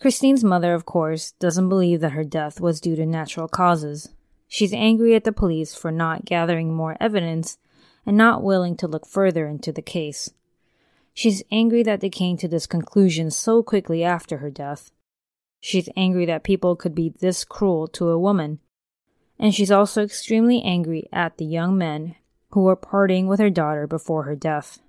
Christine's 0.00 0.42
mother, 0.42 0.74
of 0.74 0.84
course, 0.84 1.30
doesn't 1.38 1.68
believe 1.68 2.00
that 2.00 2.10
her 2.10 2.24
death 2.24 2.60
was 2.60 2.80
due 2.80 2.96
to 2.96 3.06
natural 3.06 3.46
causes. 3.46 4.08
She's 4.48 4.72
angry 4.72 5.14
at 5.14 5.22
the 5.22 5.30
police 5.30 5.76
for 5.76 5.92
not 5.92 6.24
gathering 6.24 6.74
more 6.74 6.96
evidence 6.98 7.56
and 8.04 8.16
not 8.16 8.42
willing 8.42 8.76
to 8.78 8.88
look 8.88 9.06
further 9.06 9.46
into 9.46 9.70
the 9.70 9.80
case. 9.80 10.32
She's 11.14 11.44
angry 11.52 11.84
that 11.84 12.00
they 12.00 12.10
came 12.10 12.36
to 12.38 12.48
this 12.48 12.66
conclusion 12.66 13.30
so 13.30 13.62
quickly 13.62 14.02
after 14.02 14.38
her 14.38 14.50
death. 14.50 14.90
She's 15.60 15.88
angry 15.96 16.26
that 16.26 16.42
people 16.42 16.74
could 16.74 16.96
be 16.96 17.14
this 17.20 17.44
cruel 17.44 17.86
to 17.86 18.08
a 18.08 18.18
woman. 18.18 18.58
And 19.38 19.54
she's 19.54 19.70
also 19.70 20.02
extremely 20.02 20.62
angry 20.64 21.08
at 21.12 21.36
the 21.36 21.44
young 21.44 21.78
men 21.78 22.16
who 22.50 22.62
were 22.62 22.76
partying 22.76 23.28
with 23.28 23.38
her 23.38 23.50
daughter 23.50 23.86
before 23.86 24.24
her 24.24 24.34
death. 24.34 24.80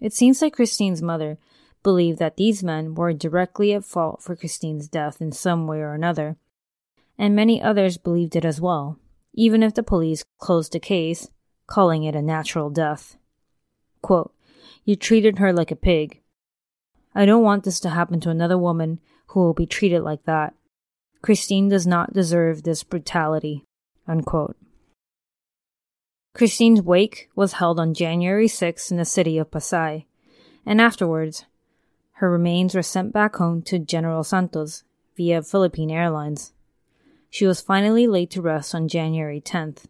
It 0.00 0.12
seems 0.12 0.42
like 0.42 0.54
Christine's 0.54 1.02
mother 1.02 1.38
believed 1.82 2.18
that 2.18 2.36
these 2.36 2.62
men 2.62 2.94
were 2.94 3.12
directly 3.12 3.72
at 3.72 3.84
fault 3.84 4.22
for 4.22 4.36
Christine's 4.36 4.88
death 4.88 5.20
in 5.20 5.32
some 5.32 5.66
way 5.66 5.78
or 5.78 5.94
another, 5.94 6.36
and 7.16 7.34
many 7.34 7.62
others 7.62 7.96
believed 7.96 8.36
it 8.36 8.44
as 8.44 8.60
well, 8.60 8.98
even 9.34 9.62
if 9.62 9.74
the 9.74 9.82
police 9.82 10.24
closed 10.38 10.72
the 10.72 10.80
case, 10.80 11.28
calling 11.66 12.02
it 12.02 12.16
a 12.16 12.22
natural 12.22 12.70
death. 12.70 13.16
Quote, 14.02 14.34
You 14.84 14.96
treated 14.96 15.38
her 15.38 15.52
like 15.52 15.70
a 15.70 15.76
pig. 15.76 16.20
I 17.14 17.24
don't 17.24 17.42
want 17.42 17.64
this 17.64 17.80
to 17.80 17.90
happen 17.90 18.20
to 18.20 18.30
another 18.30 18.58
woman 18.58 19.00
who 19.28 19.40
will 19.40 19.54
be 19.54 19.66
treated 19.66 20.02
like 20.02 20.24
that. 20.24 20.54
Christine 21.22 21.68
does 21.68 21.86
not 21.86 22.12
deserve 22.12 22.62
this 22.62 22.82
brutality. 22.82 23.64
Unquote. 24.06 24.56
Christine's 26.36 26.82
wake 26.82 27.30
was 27.34 27.54
held 27.54 27.80
on 27.80 27.94
January 27.94 28.46
6 28.46 28.90
in 28.90 28.98
the 28.98 29.06
city 29.06 29.38
of 29.38 29.50
Pasay, 29.50 30.04
and 30.66 30.82
afterwards, 30.82 31.46
her 32.16 32.30
remains 32.30 32.74
were 32.74 32.82
sent 32.82 33.10
back 33.10 33.36
home 33.36 33.62
to 33.62 33.78
General 33.78 34.22
Santos 34.22 34.84
via 35.16 35.42
Philippine 35.42 35.90
Airlines. 35.90 36.52
She 37.30 37.46
was 37.46 37.62
finally 37.62 38.06
laid 38.06 38.30
to 38.32 38.42
rest 38.42 38.74
on 38.74 38.86
January 38.86 39.40
10th. 39.40 39.84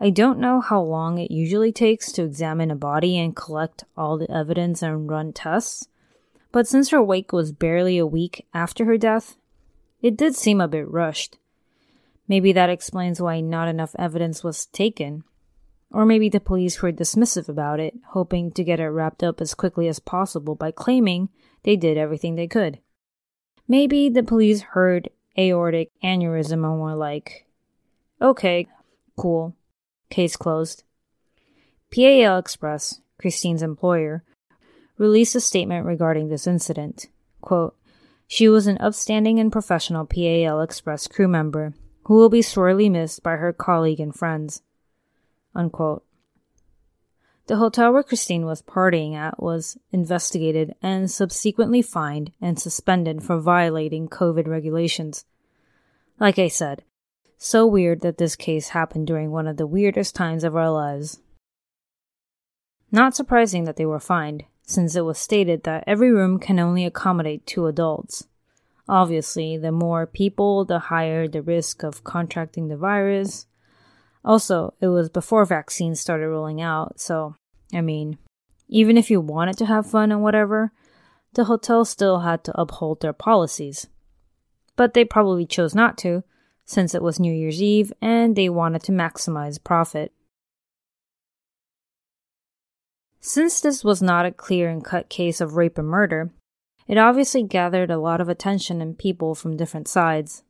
I 0.00 0.10
don't 0.10 0.40
know 0.40 0.60
how 0.60 0.82
long 0.82 1.18
it 1.18 1.30
usually 1.30 1.70
takes 1.70 2.10
to 2.12 2.24
examine 2.24 2.72
a 2.72 2.76
body 2.76 3.16
and 3.16 3.36
collect 3.36 3.84
all 3.96 4.18
the 4.18 4.28
evidence 4.28 4.82
and 4.82 5.08
run 5.08 5.32
tests, 5.32 5.86
but 6.50 6.66
since 6.66 6.90
her 6.90 7.00
wake 7.00 7.32
was 7.32 7.52
barely 7.52 7.96
a 7.96 8.04
week 8.04 8.44
after 8.52 8.86
her 8.86 8.98
death, 8.98 9.36
it 10.02 10.16
did 10.16 10.34
seem 10.34 10.60
a 10.60 10.66
bit 10.66 10.90
rushed. 10.90 11.38
Maybe 12.28 12.52
that 12.52 12.70
explains 12.70 13.20
why 13.20 13.40
not 13.40 13.68
enough 13.68 13.96
evidence 13.98 14.44
was 14.44 14.66
taken. 14.66 15.24
Or 15.90 16.04
maybe 16.04 16.28
the 16.28 16.40
police 16.40 16.82
were 16.82 16.92
dismissive 16.92 17.48
about 17.48 17.80
it, 17.80 17.94
hoping 18.08 18.52
to 18.52 18.62
get 18.62 18.78
it 18.78 18.88
wrapped 18.88 19.22
up 19.22 19.40
as 19.40 19.54
quickly 19.54 19.88
as 19.88 19.98
possible 19.98 20.54
by 20.54 20.70
claiming 20.70 21.30
they 21.62 21.76
did 21.76 21.96
everything 21.96 22.34
they 22.34 22.46
could. 22.46 22.78
Maybe 23.66 24.10
the 24.10 24.22
police 24.22 24.60
heard 24.60 25.08
aortic 25.38 25.90
aneurysm 26.04 26.64
and 26.64 26.80
we're 26.80 26.94
like, 26.94 27.46
okay, 28.20 28.66
cool, 29.16 29.56
case 30.10 30.36
closed. 30.36 30.84
PAL 31.90 32.36
Express, 32.38 33.00
Christine's 33.18 33.62
employer, 33.62 34.22
released 34.98 35.34
a 35.34 35.40
statement 35.40 35.86
regarding 35.86 36.28
this 36.28 36.46
incident. 36.46 37.06
Quote, 37.40 37.74
she 38.26 38.46
was 38.46 38.66
an 38.66 38.76
upstanding 38.78 39.38
and 39.38 39.50
professional 39.50 40.04
PAL 40.04 40.60
Express 40.60 41.06
crew 41.06 41.28
member 41.28 41.72
who 42.08 42.14
will 42.14 42.30
be 42.30 42.40
sorely 42.40 42.88
missed 42.88 43.22
by 43.22 43.36
her 43.36 43.52
colleague 43.52 44.00
and 44.00 44.14
friends. 44.14 44.62
Unquote. 45.54 46.02
The 47.48 47.56
hotel 47.56 47.92
where 47.92 48.02
Christine 48.02 48.46
was 48.46 48.62
partying 48.62 49.14
at 49.14 49.42
was 49.42 49.76
investigated 49.92 50.74
and 50.82 51.10
subsequently 51.10 51.82
fined 51.82 52.32
and 52.40 52.58
suspended 52.58 53.22
for 53.22 53.38
violating 53.38 54.08
COVID 54.08 54.46
regulations. 54.46 55.26
Like 56.18 56.38
I 56.38 56.48
said, 56.48 56.82
so 57.36 57.66
weird 57.66 58.00
that 58.00 58.16
this 58.16 58.36
case 58.36 58.70
happened 58.70 59.06
during 59.06 59.30
one 59.30 59.46
of 59.46 59.58
the 59.58 59.66
weirdest 59.66 60.14
times 60.14 60.44
of 60.44 60.56
our 60.56 60.70
lives. 60.70 61.20
Not 62.90 63.16
surprising 63.16 63.64
that 63.64 63.76
they 63.76 63.84
were 63.84 64.00
fined, 64.00 64.44
since 64.62 64.96
it 64.96 65.04
was 65.04 65.18
stated 65.18 65.64
that 65.64 65.84
every 65.86 66.10
room 66.10 66.38
can 66.38 66.58
only 66.58 66.86
accommodate 66.86 67.46
two 67.46 67.66
adults. 67.66 68.26
Obviously, 68.88 69.58
the 69.58 69.72
more 69.72 70.06
people, 70.06 70.64
the 70.64 70.78
higher 70.78 71.28
the 71.28 71.42
risk 71.42 71.82
of 71.82 72.04
contracting 72.04 72.68
the 72.68 72.76
virus. 72.76 73.46
Also, 74.24 74.74
it 74.80 74.88
was 74.88 75.08
before 75.08 75.44
vaccines 75.44 76.00
started 76.00 76.28
rolling 76.28 76.60
out, 76.60 76.98
so, 76.98 77.34
I 77.72 77.82
mean, 77.82 78.18
even 78.68 78.96
if 78.96 79.10
you 79.10 79.20
wanted 79.20 79.58
to 79.58 79.66
have 79.66 79.90
fun 79.90 80.10
and 80.10 80.22
whatever, 80.22 80.72
the 81.34 81.44
hotel 81.44 81.84
still 81.84 82.20
had 82.20 82.44
to 82.44 82.60
uphold 82.60 83.00
their 83.00 83.12
policies. 83.12 83.86
But 84.76 84.94
they 84.94 85.04
probably 85.04 85.46
chose 85.46 85.74
not 85.74 85.98
to, 85.98 86.24
since 86.64 86.94
it 86.94 87.02
was 87.02 87.20
New 87.20 87.32
Year's 87.32 87.62
Eve 87.62 87.92
and 88.00 88.36
they 88.36 88.48
wanted 88.48 88.82
to 88.84 88.92
maximize 88.92 89.62
profit. 89.62 90.12
Since 93.20 93.60
this 93.60 93.82
was 93.82 94.00
not 94.00 94.26
a 94.26 94.32
clear 94.32 94.68
and 94.68 94.84
cut 94.84 95.08
case 95.08 95.40
of 95.40 95.56
rape 95.56 95.78
and 95.78 95.88
murder, 95.88 96.30
it 96.88 96.98
obviously 96.98 97.42
gathered 97.42 97.90
a 97.90 97.98
lot 97.98 98.20
of 98.20 98.28
attention 98.28 98.80
and 98.80 98.98
people 98.98 99.34
from 99.34 99.56
different 99.56 99.86
sides. 99.86 100.42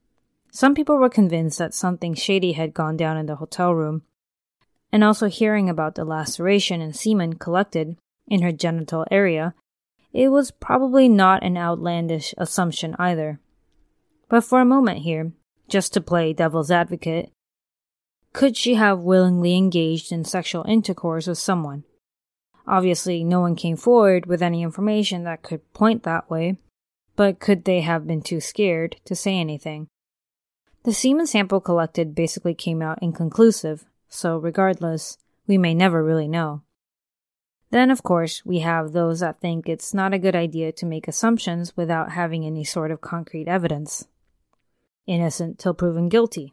Some 0.51 0.74
people 0.74 0.96
were 0.96 1.11
convinced 1.11 1.59
that 1.59 1.74
something 1.74 2.14
shady 2.14 2.53
had 2.53 2.72
gone 2.72 2.96
down 2.96 3.16
in 3.16 3.27
the 3.27 3.37
hotel 3.37 3.74
room, 3.74 4.03
and 4.92 5.05
also 5.05 5.27
hearing 5.27 5.68
about 5.68 5.96
the 5.96 6.05
laceration 6.05 6.81
and 6.81 6.96
semen 6.96 7.35
collected 7.35 7.98
in 8.27 8.42
her 8.42 8.53
genital 8.53 9.05
area, 9.11 9.55
it 10.12 10.29
was 10.29 10.51
probably 10.51 11.09
not 11.09 11.42
an 11.42 11.57
outlandish 11.57 12.35
assumption 12.38 12.94
either. 12.98 13.40
But 14.29 14.44
for 14.44 14.61
a 14.61 14.64
moment 14.64 15.01
here, 15.01 15.33
just 15.68 15.92
to 15.94 16.01
play 16.01 16.33
devil's 16.33 16.70
advocate. 16.70 17.31
Could 18.33 18.57
she 18.57 18.74
have 18.74 19.01
willingly 19.01 19.57
engaged 19.57 20.12
in 20.12 20.24
sexual 20.24 20.64
intercourse 20.64 21.27
with 21.27 21.38
someone? 21.38 21.85
Obviously, 22.68 23.24
no 23.24 23.40
one 23.40 23.57
came 23.57 23.76
forward 23.76 24.26
with 24.26 24.42
any 24.42 24.62
information 24.62 25.24
that 25.24 25.42
could 25.42 25.72
point 25.72 26.02
that 26.02 26.28
way, 26.28 26.59
but 27.16 27.40
could 27.40 27.64
they 27.64 27.81
have 27.81 28.07
been 28.07 28.20
too 28.20 28.40
scared 28.42 28.96
to 29.07 29.16
say 29.16 29.38
anything? 29.38 29.88
The 30.85 30.92
semen 30.92 31.26
sample 31.26 31.62
collected 31.62 32.14
basically 32.14 32.54
came 32.54 32.83
out 32.83 33.02
inconclusive, 33.02 33.87
so 34.11 34.37
regardless, 34.37 35.16
we 35.46 35.57
may 35.57 35.72
never 35.72 36.04
really 36.04 36.28
know. 36.28 36.61
Then, 37.70 37.90
of 37.90 38.02
course, 38.02 38.44
we 38.44 38.59
have 38.59 38.92
those 38.92 39.20
that 39.20 39.40
think 39.40 39.66
it's 39.66 39.94
not 39.94 40.12
a 40.12 40.18
good 40.18 40.37
idea 40.37 40.70
to 40.72 40.87
make 40.87 41.09
assumptions 41.09 41.74
without 41.74 42.12
having 42.12 42.44
any 42.44 42.64
sort 42.64 42.90
of 42.90 43.00
concrete 43.00 43.48
evidence 43.48 44.07
innocent 45.07 45.59
till 45.59 45.72
proven 45.72 46.11
guilty. 46.11 46.52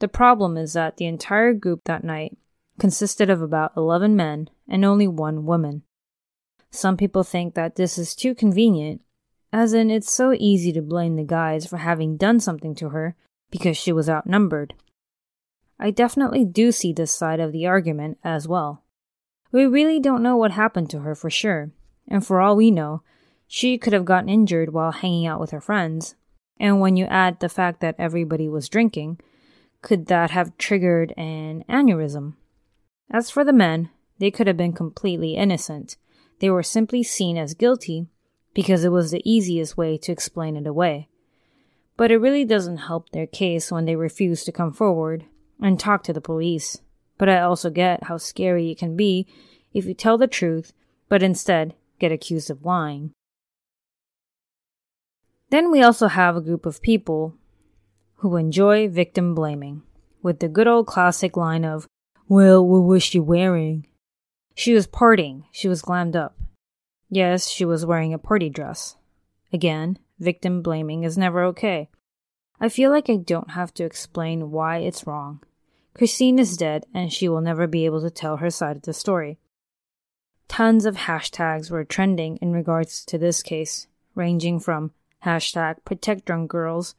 The 0.00 0.08
problem 0.08 0.56
is 0.56 0.72
that 0.72 0.96
the 0.96 1.06
entire 1.06 1.54
group 1.54 1.82
that 1.84 2.02
night 2.02 2.36
consisted 2.80 3.30
of 3.30 3.40
about 3.40 3.72
11 3.76 4.16
men 4.16 4.48
and 4.70 4.84
only 4.84 5.08
one 5.08 5.44
woman. 5.44 5.82
Some 6.70 6.96
people 6.96 7.24
think 7.24 7.54
that 7.54 7.74
this 7.74 7.98
is 7.98 8.14
too 8.14 8.34
convenient, 8.34 9.02
as 9.52 9.72
in 9.74 9.90
it's 9.90 10.10
so 10.10 10.32
easy 10.32 10.72
to 10.72 10.80
blame 10.80 11.16
the 11.16 11.24
guys 11.24 11.66
for 11.66 11.78
having 11.78 12.16
done 12.16 12.38
something 12.38 12.74
to 12.76 12.90
her 12.90 13.16
because 13.50 13.76
she 13.76 13.92
was 13.92 14.08
outnumbered. 14.08 14.74
I 15.78 15.90
definitely 15.90 16.44
do 16.44 16.70
see 16.70 16.92
this 16.92 17.10
side 17.10 17.40
of 17.40 17.52
the 17.52 17.66
argument 17.66 18.18
as 18.22 18.46
well. 18.46 18.84
We 19.50 19.66
really 19.66 19.98
don't 19.98 20.22
know 20.22 20.36
what 20.36 20.52
happened 20.52 20.88
to 20.90 21.00
her 21.00 21.16
for 21.16 21.28
sure, 21.28 21.72
and 22.06 22.24
for 22.24 22.40
all 22.40 22.54
we 22.54 22.70
know, 22.70 23.02
she 23.48 23.78
could 23.78 23.92
have 23.92 24.04
gotten 24.04 24.28
injured 24.28 24.72
while 24.72 24.92
hanging 24.92 25.26
out 25.26 25.40
with 25.40 25.50
her 25.50 25.60
friends, 25.60 26.14
and 26.60 26.80
when 26.80 26.96
you 26.96 27.06
add 27.06 27.40
the 27.40 27.48
fact 27.48 27.80
that 27.80 27.96
everybody 27.98 28.48
was 28.48 28.68
drinking, 28.68 29.18
could 29.82 30.06
that 30.06 30.30
have 30.30 30.56
triggered 30.58 31.12
an 31.16 31.64
aneurysm? 31.68 32.34
As 33.10 33.30
for 33.30 33.42
the 33.42 33.52
men, 33.52 33.88
they 34.20 34.30
could 34.30 34.46
have 34.46 34.56
been 34.56 34.74
completely 34.74 35.34
innocent. 35.34 35.96
They 36.38 36.50
were 36.50 36.62
simply 36.62 37.02
seen 37.02 37.36
as 37.36 37.54
guilty 37.54 38.06
because 38.54 38.84
it 38.84 38.92
was 38.92 39.10
the 39.10 39.28
easiest 39.28 39.76
way 39.76 39.96
to 39.98 40.12
explain 40.12 40.56
it 40.56 40.66
away. 40.66 41.08
But 41.96 42.10
it 42.10 42.18
really 42.18 42.44
doesn't 42.44 42.88
help 42.88 43.10
their 43.10 43.26
case 43.26 43.72
when 43.72 43.86
they 43.86 43.96
refuse 43.96 44.44
to 44.44 44.52
come 44.52 44.72
forward 44.72 45.24
and 45.60 45.80
talk 45.80 46.02
to 46.04 46.12
the 46.12 46.20
police. 46.20 46.80
But 47.18 47.28
I 47.28 47.40
also 47.40 47.70
get 47.70 48.04
how 48.04 48.18
scary 48.18 48.70
it 48.70 48.78
can 48.78 48.96
be 48.96 49.26
if 49.72 49.86
you 49.86 49.94
tell 49.94 50.18
the 50.18 50.26
truth, 50.26 50.72
but 51.08 51.22
instead 51.22 51.74
get 51.98 52.12
accused 52.12 52.50
of 52.50 52.64
lying. 52.64 53.12
Then 55.50 55.70
we 55.70 55.82
also 55.82 56.08
have 56.08 56.36
a 56.36 56.40
group 56.40 56.64
of 56.66 56.82
people 56.82 57.36
who 58.16 58.36
enjoy 58.36 58.88
victim 58.88 59.34
blaming, 59.34 59.82
with 60.22 60.40
the 60.40 60.48
good 60.48 60.68
old 60.68 60.86
classic 60.86 61.36
line 61.36 61.64
of, 61.64 61.86
Well, 62.28 62.64
what 62.66 62.80
was 62.80 63.02
she 63.02 63.18
wearing? 63.18 63.86
She 64.54 64.74
was 64.74 64.86
partying, 64.86 65.44
she 65.52 65.68
was 65.68 65.82
glammed 65.82 66.16
up. 66.16 66.36
Yes, 67.08 67.48
she 67.48 67.64
was 67.64 67.86
wearing 67.86 68.12
a 68.14 68.18
party 68.18 68.48
dress. 68.48 68.96
Again, 69.52 69.98
victim 70.18 70.62
blaming 70.62 71.02
is 71.02 71.18
never 71.18 71.42
okay. 71.44 71.88
I 72.60 72.68
feel 72.68 72.90
like 72.90 73.08
I 73.08 73.16
don't 73.16 73.52
have 73.52 73.72
to 73.74 73.84
explain 73.84 74.50
why 74.50 74.78
it's 74.78 75.06
wrong. 75.06 75.42
Christine 75.94 76.38
is 76.38 76.56
dead 76.56 76.84
and 76.94 77.12
she 77.12 77.28
will 77.28 77.40
never 77.40 77.66
be 77.66 77.84
able 77.86 78.00
to 78.02 78.10
tell 78.10 78.36
her 78.36 78.50
side 78.50 78.76
of 78.76 78.82
the 78.82 78.92
story. 78.92 79.38
Tons 80.46 80.84
of 80.84 80.96
hashtags 80.96 81.70
were 81.70 81.84
trending 81.84 82.36
in 82.36 82.52
regards 82.52 83.04
to 83.06 83.18
this 83.18 83.42
case, 83.42 83.86
ranging 84.14 84.60
from 84.60 84.92
hashtag 85.24 85.76
protect 85.84 86.24
drunk 86.24 86.50
girls, 86.50 86.94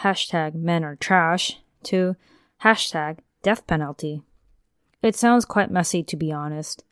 hashtag 0.00 0.54
men 0.54 0.84
are 0.84 0.96
trash, 0.96 1.58
to 1.84 2.16
hashtag 2.62 3.18
death 3.42 3.66
penalty. 3.66 4.22
It 5.02 5.14
sounds 5.16 5.44
quite 5.44 5.70
messy 5.70 6.02
to 6.02 6.16
be 6.16 6.32
honest. 6.32 6.84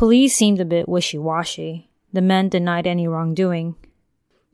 Police 0.00 0.34
seemed 0.34 0.62
a 0.62 0.64
bit 0.64 0.88
wishy 0.88 1.18
washy. 1.18 1.90
The 2.10 2.22
men 2.22 2.48
denied 2.48 2.86
any 2.86 3.06
wrongdoing. 3.06 3.74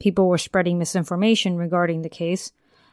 People 0.00 0.28
were 0.28 0.38
spreading 0.38 0.76
misinformation 0.76 1.56
regarding 1.56 2.02
the 2.02 2.08
case, 2.08 2.50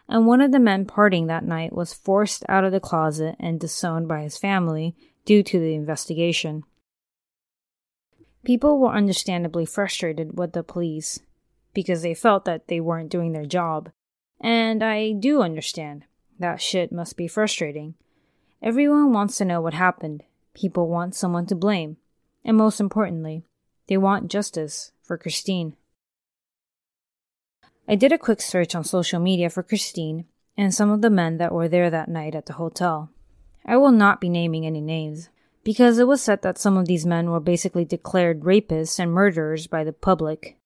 and 0.07 0.27
one 0.27 0.39
of 0.39 0.51
the 0.51 0.59
men 0.59 0.85
partying 0.85 1.25
that 1.25 1.43
night 1.43 1.73
was 1.73 1.95
forced 1.95 2.43
out 2.47 2.63
of 2.63 2.71
the 2.71 2.79
closet 2.79 3.35
and 3.39 3.59
disowned 3.59 4.07
by 4.07 4.21
his 4.21 4.37
family 4.37 4.95
due 5.25 5.41
to 5.41 5.59
the 5.59 5.73
investigation. 5.73 6.61
People 8.43 8.77
were 8.77 8.93
understandably 8.93 9.65
frustrated 9.65 10.37
with 10.37 10.53
the 10.53 10.61
police 10.61 11.21
because 11.73 12.03
they 12.03 12.13
felt 12.13 12.45
that 12.45 12.67
they 12.67 12.79
weren't 12.79 13.09
doing 13.09 13.31
their 13.31 13.47
job. 13.47 13.89
And 14.39 14.83
I 14.83 15.13
do 15.13 15.41
understand. 15.41 16.05
That 16.37 16.61
shit 16.61 16.91
must 16.91 17.17
be 17.17 17.27
frustrating. 17.27 17.95
Everyone 18.61 19.11
wants 19.11 19.37
to 19.37 19.45
know 19.45 19.59
what 19.59 19.73
happened. 19.73 20.21
People 20.53 20.87
want 20.87 21.15
someone 21.15 21.47
to 21.47 21.55
blame. 21.55 21.97
And 22.45 22.57
most 22.57 22.79
importantly, 22.79 23.43
they 23.87 23.97
want 23.97 24.31
justice 24.31 24.91
for 25.01 25.17
Christine. 25.17 25.75
I 27.87 27.95
did 27.95 28.11
a 28.11 28.17
quick 28.17 28.41
search 28.41 28.75
on 28.75 28.83
social 28.83 29.19
media 29.19 29.49
for 29.49 29.63
Christine 29.63 30.25
and 30.57 30.73
some 30.73 30.89
of 30.89 31.01
the 31.01 31.09
men 31.09 31.37
that 31.37 31.53
were 31.53 31.67
there 31.67 31.89
that 31.89 32.09
night 32.09 32.35
at 32.35 32.45
the 32.45 32.53
hotel. 32.53 33.09
I 33.65 33.77
will 33.77 33.91
not 33.91 34.21
be 34.21 34.29
naming 34.29 34.65
any 34.65 34.81
names, 34.81 35.29
because 35.63 35.97
it 35.97 36.07
was 36.07 36.21
said 36.21 36.41
that 36.41 36.57
some 36.57 36.77
of 36.77 36.85
these 36.85 37.05
men 37.05 37.29
were 37.29 37.39
basically 37.39 37.85
declared 37.85 38.41
rapists 38.41 38.99
and 38.99 39.11
murderers 39.11 39.67
by 39.67 39.83
the 39.83 39.93
public, 39.93 40.57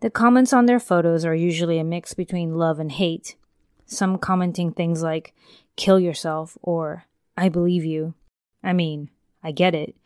the 0.00 0.10
comments 0.10 0.54
on 0.54 0.64
their 0.64 0.80
photos 0.80 1.26
are 1.26 1.34
usually 1.34 1.78
a 1.78 1.84
mix 1.84 2.14
between 2.14 2.56
love 2.56 2.78
and 2.80 2.90
hate, 2.90 3.36
some 3.84 4.16
commenting 4.16 4.72
things 4.72 5.02
like, 5.02 5.34
kill 5.76 6.00
yourself, 6.00 6.56
or, 6.62 7.04
I 7.36 7.50
believe 7.50 7.84
you. 7.84 8.14
I 8.62 8.72
mean, 8.72 9.10
I 9.42 9.52
get 9.52 9.74
it. 9.74 9.96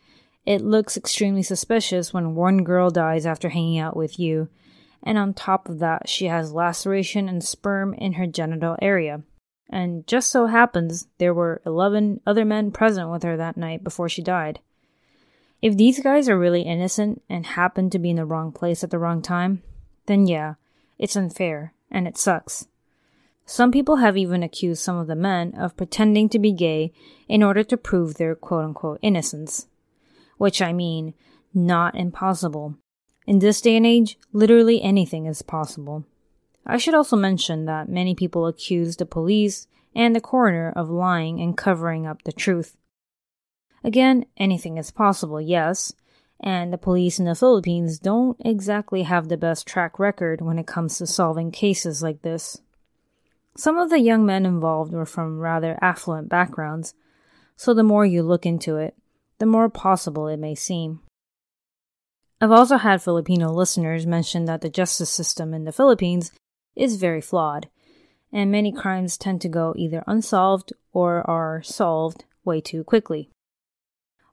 It 0.45 0.61
looks 0.61 0.95
extremely 0.95 1.43
suspicious 1.43 2.13
when 2.13 2.35
one 2.35 2.63
girl 2.63 2.89
dies 2.89 3.25
after 3.25 3.49
hanging 3.49 3.79
out 3.79 3.95
with 3.95 4.19
you, 4.19 4.49
and 5.01 5.17
on 5.17 5.33
top 5.33 5.69
of 5.69 5.79
that, 5.79 6.07
she 6.07 6.25
has 6.25 6.53
laceration 6.53 7.27
and 7.27 7.43
sperm 7.43 7.93
in 7.93 8.13
her 8.13 8.27
genital 8.27 8.77
area. 8.81 9.23
And 9.69 10.05
just 10.05 10.29
so 10.29 10.45
happens 10.45 11.07
there 11.17 11.33
were 11.33 11.61
11 11.65 12.21
other 12.25 12.45
men 12.45 12.71
present 12.71 13.09
with 13.11 13.23
her 13.23 13.35
that 13.37 13.57
night 13.57 13.83
before 13.83 14.09
she 14.09 14.21
died. 14.21 14.59
If 15.61 15.77
these 15.77 15.99
guys 15.99 16.29
are 16.29 16.37
really 16.37 16.61
innocent 16.61 17.23
and 17.27 17.45
happen 17.45 17.89
to 17.89 17.99
be 17.99 18.11
in 18.11 18.17
the 18.17 18.25
wrong 18.25 18.51
place 18.51 18.83
at 18.83 18.91
the 18.91 18.99
wrong 18.99 19.21
time, 19.23 19.63
then 20.05 20.27
yeah, 20.27 20.55
it's 20.99 21.15
unfair, 21.15 21.73
and 21.89 22.07
it 22.07 22.17
sucks. 22.17 22.67
Some 23.45 23.71
people 23.71 23.97
have 23.97 24.17
even 24.17 24.41
accused 24.41 24.81
some 24.81 24.97
of 24.97 25.07
the 25.07 25.15
men 25.15 25.53
of 25.55 25.77
pretending 25.77 26.29
to 26.29 26.39
be 26.39 26.51
gay 26.51 26.91
in 27.27 27.43
order 27.43 27.63
to 27.63 27.77
prove 27.77 28.15
their 28.15 28.35
quote 28.35 28.65
unquote 28.65 28.99
innocence. 29.01 29.67
Which 30.37 30.61
I 30.61 30.73
mean, 30.73 31.13
not 31.53 31.95
impossible. 31.95 32.75
In 33.27 33.39
this 33.39 33.61
day 33.61 33.77
and 33.77 33.85
age, 33.85 34.17
literally 34.33 34.81
anything 34.81 35.25
is 35.25 35.41
possible. 35.41 36.05
I 36.65 36.77
should 36.77 36.95
also 36.95 37.15
mention 37.15 37.65
that 37.65 37.87
many 37.87 38.15
people 38.15 38.47
accuse 38.47 38.95
the 38.95 39.05
police 39.05 39.67
and 39.95 40.15
the 40.15 40.21
coroner 40.21 40.73
of 40.75 40.89
lying 40.89 41.39
and 41.39 41.55
covering 41.55 42.07
up 42.07 42.23
the 42.23 42.31
truth. 42.31 42.75
Again, 43.83 44.25
anything 44.37 44.77
is 44.77 44.89
possible, 44.89 45.39
yes, 45.39 45.93
and 46.39 46.73
the 46.73 46.77
police 46.77 47.19
in 47.19 47.25
the 47.25 47.35
Philippines 47.35 47.99
don't 47.99 48.37
exactly 48.43 49.03
have 49.03 49.29
the 49.29 49.37
best 49.37 49.67
track 49.67 49.99
record 49.99 50.41
when 50.41 50.57
it 50.57 50.67
comes 50.67 50.97
to 50.97 51.07
solving 51.07 51.51
cases 51.51 52.01
like 52.01 52.23
this. 52.23 52.61
Some 53.57 53.77
of 53.77 53.89
the 53.89 53.99
young 53.99 54.25
men 54.25 54.45
involved 54.45 54.91
were 54.91 55.05
from 55.05 55.39
rather 55.39 55.77
affluent 55.81 56.27
backgrounds, 56.27 56.93
so 57.55 57.73
the 57.73 57.83
more 57.83 58.05
you 58.05 58.21
look 58.21 58.45
into 58.45 58.75
it, 58.75 58.95
the 59.39 59.45
more 59.45 59.69
possible 59.69 60.27
it 60.27 60.37
may 60.37 60.55
seem. 60.55 60.99
I've 62.41 62.51
also 62.51 62.77
had 62.77 63.01
Filipino 63.01 63.49
listeners 63.51 64.05
mention 64.05 64.43
that 64.45 64.59
the 64.59 64.69
justice 64.69 65.09
system 65.09 65.53
in 65.53 65.63
the 65.63 65.71
Philippines 65.71 66.33
is 66.75 66.97
very 66.97 67.21
flawed, 67.21 67.69
and 68.31 68.51
many 68.51 68.73
crimes 68.73 69.17
tend 69.17 69.39
to 69.41 69.49
go 69.49 69.73
either 69.77 70.03
unsolved 70.05 70.73
or 70.91 71.27
are 71.29 71.63
solved 71.63 72.25
way 72.43 72.59
too 72.59 72.83
quickly. 72.83 73.29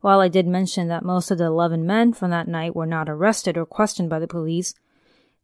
While 0.00 0.18
I 0.18 0.26
did 0.26 0.48
mention 0.48 0.88
that 0.88 1.04
most 1.04 1.30
of 1.30 1.38
the 1.38 1.44
11 1.44 1.86
men 1.86 2.12
from 2.12 2.30
that 2.30 2.48
night 2.48 2.74
were 2.74 2.86
not 2.86 3.08
arrested 3.08 3.56
or 3.56 3.66
questioned 3.66 4.10
by 4.10 4.18
the 4.18 4.26
police, 4.26 4.74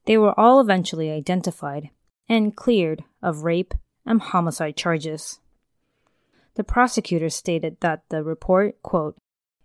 they 0.07 0.19
were 0.19 0.39
all 0.39 0.59
eventually 0.59 1.13
identified 1.13 1.91
and 2.29 2.57
cleared 2.57 3.05
of 3.23 3.45
rape 3.45 3.75
and 4.05 4.21
homicide 4.21 4.77
charges. 4.77 5.41
The 6.55 6.65
prosecutor 6.65 7.29
stated 7.31 7.77
that 7.81 8.03
the 8.09 8.25
report, 8.25 8.83
quote, 8.83 9.17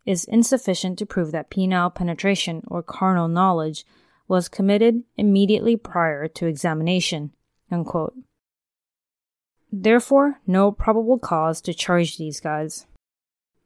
is 0.06 0.26
insufficient 0.26 1.00
to 1.00 1.06
prove 1.06 1.32
that 1.32 1.50
penile 1.50 1.94
penetration 1.94 2.64
or 2.68 2.84
carnal 2.84 3.28
knowledge 3.28 3.86
was 4.28 4.50
committed 4.50 5.04
immediately 5.18 5.76
prior 5.76 6.28
to 6.28 6.46
examination, 6.46 7.32
unquote. 7.72 8.14
Therefore, 9.72 10.40
no 10.46 10.72
probable 10.72 11.18
cause 11.18 11.62
to 11.62 11.74
charge 11.74 12.18
these 12.18 12.40
guys. 12.40 12.86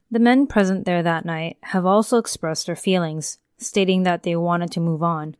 The 0.09 0.19
men 0.19 0.47
present 0.47 0.85
there 0.85 1.03
that 1.03 1.25
night 1.25 1.57
have 1.63 1.85
also 1.85 2.17
expressed 2.17 2.67
their 2.67 2.77
feelings, 2.77 3.39
stating 3.57 4.03
that 4.03 4.23
they 4.23 4.35
wanted 4.35 4.71
to 4.71 4.79
move 4.79 5.03
on. 5.03 5.35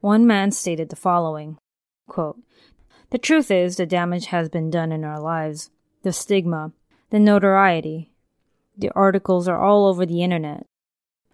One 0.00 0.26
man 0.26 0.50
stated 0.50 0.88
the 0.88 0.96
following 0.96 1.58
quote, 2.08 2.38
The 3.10 3.18
truth 3.18 3.50
is, 3.50 3.76
the 3.76 3.86
damage 3.86 4.26
has 4.26 4.48
been 4.48 4.70
done 4.70 4.90
in 4.90 5.04
our 5.04 5.20
lives. 5.20 5.70
The 6.02 6.12
stigma, 6.12 6.72
the 7.10 7.18
notoriety. 7.18 8.12
The 8.76 8.90
articles 8.94 9.48
are 9.48 9.60
all 9.60 9.86
over 9.86 10.06
the 10.06 10.22
internet. 10.22 10.66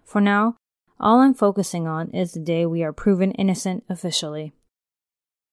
For 0.03 0.21
now, 0.21 0.55
all 0.99 1.19
I'm 1.19 1.33
focusing 1.33 1.87
on 1.87 2.09
is 2.11 2.31
the 2.31 2.39
day 2.39 2.65
we 2.65 2.83
are 2.83 2.93
proven 2.93 3.31
innocent 3.31 3.83
officially. 3.89 4.53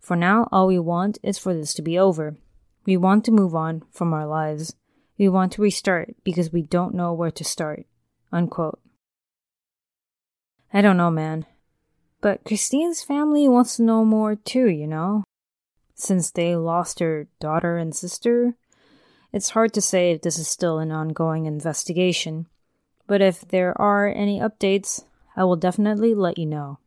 For 0.01 0.17
now, 0.17 0.49
all 0.51 0.67
we 0.67 0.79
want 0.79 1.19
is 1.23 1.39
for 1.39 1.55
this 1.55 1.75
to 1.75 1.83
be 1.83 1.99
over. 1.99 2.37
We 2.85 2.97
want 2.97 3.25
to 3.27 3.31
move 3.31 3.55
on 3.55 3.83
from 3.91 4.13
our 4.13 4.27
lives. 4.27 4.75
We 5.19 5.29
want 5.29 5.53
to 5.53 5.63
restart 5.63 6.15
because 6.25 6.53
we 6.53 6.63
don't 6.63 6.95
know 6.95 7.13
where 7.13 7.31
to 7.31 7.45
start. 7.45 7.87
Unquote. 8.33 8.81
I 10.73 10.81
don't 10.81 10.97
know, 10.97 11.11
man. 11.11 11.47
But 12.23 12.45
Christine's 12.45 13.03
family 13.03 13.49
wants 13.49 13.77
to 13.77 13.83
know 13.83 14.05
more 14.05 14.37
too, 14.37 14.71
you 14.71 14.87
know? 14.87 15.25
Since 15.95 16.31
they 16.31 16.57
lost 16.57 17.01
her 17.01 17.27
daughter 17.41 17.77
and 17.77 17.95
sister, 17.95 18.55
it's 19.33 19.51
hard 19.51 19.75
to 19.75 19.83
say 19.83 20.13
if 20.13 20.23
this 20.23 20.39
is 20.39 20.49
still 20.49 20.79
an 20.79 20.93
ongoing 20.93 21.47
investigation. 21.47 22.47
But 23.07 23.21
if 23.21 23.47
there 23.47 23.79
are 23.79 24.07
any 24.07 24.39
updates, 24.39 25.05
I 25.37 25.45
will 25.45 25.57
definitely 25.57 26.15
let 26.15 26.39
you 26.39 26.47
know. 26.47 26.79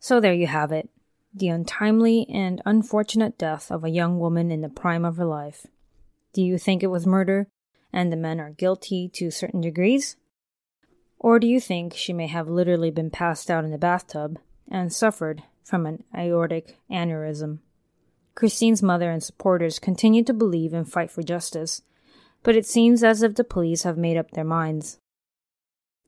So 0.00 0.20
there 0.20 0.34
you 0.34 0.48
have 0.48 0.72
it 0.72 0.90
the 1.32 1.48
untimely 1.48 2.26
and 2.32 2.62
unfortunate 2.64 3.36
death 3.36 3.70
of 3.70 3.84
a 3.84 3.90
young 3.90 4.18
woman 4.18 4.50
in 4.50 4.62
the 4.62 4.70
prime 4.70 5.04
of 5.04 5.18
her 5.18 5.26
life. 5.26 5.66
Do 6.32 6.42
you 6.42 6.56
think 6.56 6.82
it 6.82 6.86
was 6.86 7.06
murder 7.06 7.46
and 7.92 8.10
the 8.10 8.16
men 8.16 8.40
are 8.40 8.50
guilty 8.50 9.10
to 9.14 9.30
certain 9.30 9.60
degrees? 9.60 10.16
Or 11.18 11.38
do 11.38 11.46
you 11.46 11.60
think 11.60 11.94
she 11.94 12.12
may 12.12 12.26
have 12.26 12.48
literally 12.48 12.90
been 12.90 13.10
passed 13.10 13.50
out 13.50 13.64
in 13.64 13.70
the 13.70 13.78
bathtub 13.78 14.38
and 14.70 14.92
suffered 14.92 15.42
from 15.64 15.86
an 15.86 16.04
aortic 16.16 16.78
aneurysm? 16.90 17.60
Christine's 18.34 18.82
mother 18.82 19.10
and 19.10 19.22
supporters 19.22 19.78
continue 19.78 20.22
to 20.24 20.34
believe 20.34 20.74
and 20.74 20.90
fight 20.90 21.10
for 21.10 21.22
justice, 21.22 21.82
but 22.42 22.54
it 22.54 22.66
seems 22.66 23.02
as 23.02 23.22
if 23.22 23.34
the 23.34 23.44
police 23.44 23.82
have 23.82 23.96
made 23.96 24.16
up 24.16 24.32
their 24.32 24.44
minds. 24.44 24.98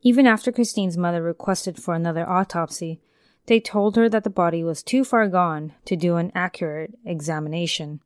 Even 0.03 0.27
after 0.27 0.53
Christine's 0.53 0.97
mother 0.97 1.23
requested 1.23 1.83
for 1.83 1.94
another 1.94 2.29
autopsy, 2.29 3.01
they 3.47 3.59
told 3.59 3.97
her 3.97 4.09
that 4.11 4.25
the 4.25 4.31
body 4.31 4.62
was 4.62 4.83
too 4.83 5.05
far 5.05 5.27
gone 5.27 5.73
to 5.87 5.97
do 5.97 6.16
an 6.16 6.31
accurate 6.35 6.94
examination. 7.05 8.01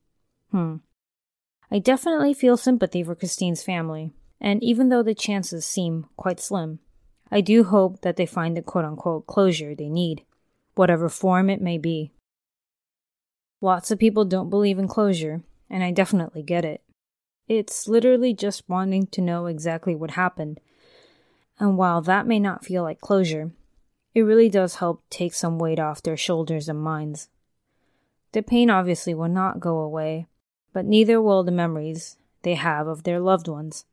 Hmm. 0.52 0.76
I 1.70 1.80
definitely 1.80 2.32
feel 2.32 2.56
sympathy 2.56 3.02
for 3.02 3.16
Christine's 3.16 3.62
family, 3.62 4.12
and 4.40 4.62
even 4.62 4.88
though 4.88 5.02
the 5.02 5.14
chances 5.14 5.66
seem 5.66 6.06
quite 6.16 6.38
slim, 6.38 6.78
I 7.34 7.40
do 7.40 7.64
hope 7.64 8.02
that 8.02 8.16
they 8.16 8.26
find 8.26 8.54
the 8.54 8.62
quote 8.62 8.84
unquote 8.84 9.26
closure 9.26 9.74
they 9.74 9.88
need, 9.88 10.22
whatever 10.74 11.08
form 11.08 11.48
it 11.48 11.62
may 11.62 11.78
be. 11.78 12.12
Lots 13.62 13.90
of 13.90 13.98
people 13.98 14.26
don't 14.26 14.50
believe 14.50 14.78
in 14.78 14.86
closure, 14.86 15.42
and 15.70 15.82
I 15.82 15.92
definitely 15.92 16.42
get 16.42 16.66
it. 16.66 16.82
It's 17.48 17.88
literally 17.88 18.34
just 18.34 18.68
wanting 18.68 19.06
to 19.06 19.22
know 19.22 19.46
exactly 19.46 19.94
what 19.94 20.10
happened. 20.10 20.60
And 21.58 21.78
while 21.78 22.02
that 22.02 22.26
may 22.26 22.38
not 22.38 22.66
feel 22.66 22.82
like 22.82 23.00
closure, 23.00 23.52
it 24.14 24.22
really 24.22 24.50
does 24.50 24.76
help 24.76 25.02
take 25.08 25.32
some 25.32 25.58
weight 25.58 25.80
off 25.80 26.02
their 26.02 26.18
shoulders 26.18 26.68
and 26.68 26.82
minds. 26.82 27.30
The 28.32 28.42
pain 28.42 28.68
obviously 28.68 29.14
will 29.14 29.28
not 29.28 29.58
go 29.58 29.78
away, 29.78 30.26
but 30.74 30.84
neither 30.84 31.20
will 31.20 31.44
the 31.44 31.50
memories 31.50 32.18
they 32.42 32.56
have 32.56 32.86
of 32.86 33.04
their 33.04 33.20
loved 33.20 33.48
ones. 33.48 33.86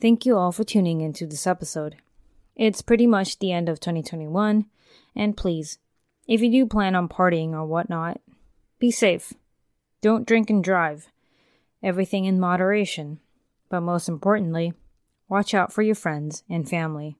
Thank 0.00 0.24
you 0.24 0.36
all 0.36 0.52
for 0.52 0.62
tuning 0.62 1.00
into 1.00 1.26
this 1.26 1.44
episode. 1.44 1.96
It's 2.54 2.82
pretty 2.82 3.06
much 3.06 3.38
the 3.38 3.50
end 3.50 3.68
of 3.68 3.80
2021, 3.80 4.66
and 5.16 5.36
please, 5.36 5.78
if 6.28 6.40
you 6.40 6.50
do 6.50 6.66
plan 6.66 6.94
on 6.94 7.08
partying 7.08 7.50
or 7.50 7.66
whatnot, 7.66 8.20
be 8.78 8.92
safe. 8.92 9.32
Don't 10.00 10.26
drink 10.26 10.50
and 10.50 10.62
drive. 10.62 11.08
Everything 11.82 12.26
in 12.26 12.38
moderation. 12.38 13.18
But 13.68 13.80
most 13.80 14.08
importantly, 14.08 14.72
watch 15.28 15.52
out 15.52 15.72
for 15.72 15.82
your 15.82 15.96
friends 15.96 16.44
and 16.48 16.68
family, 16.68 17.16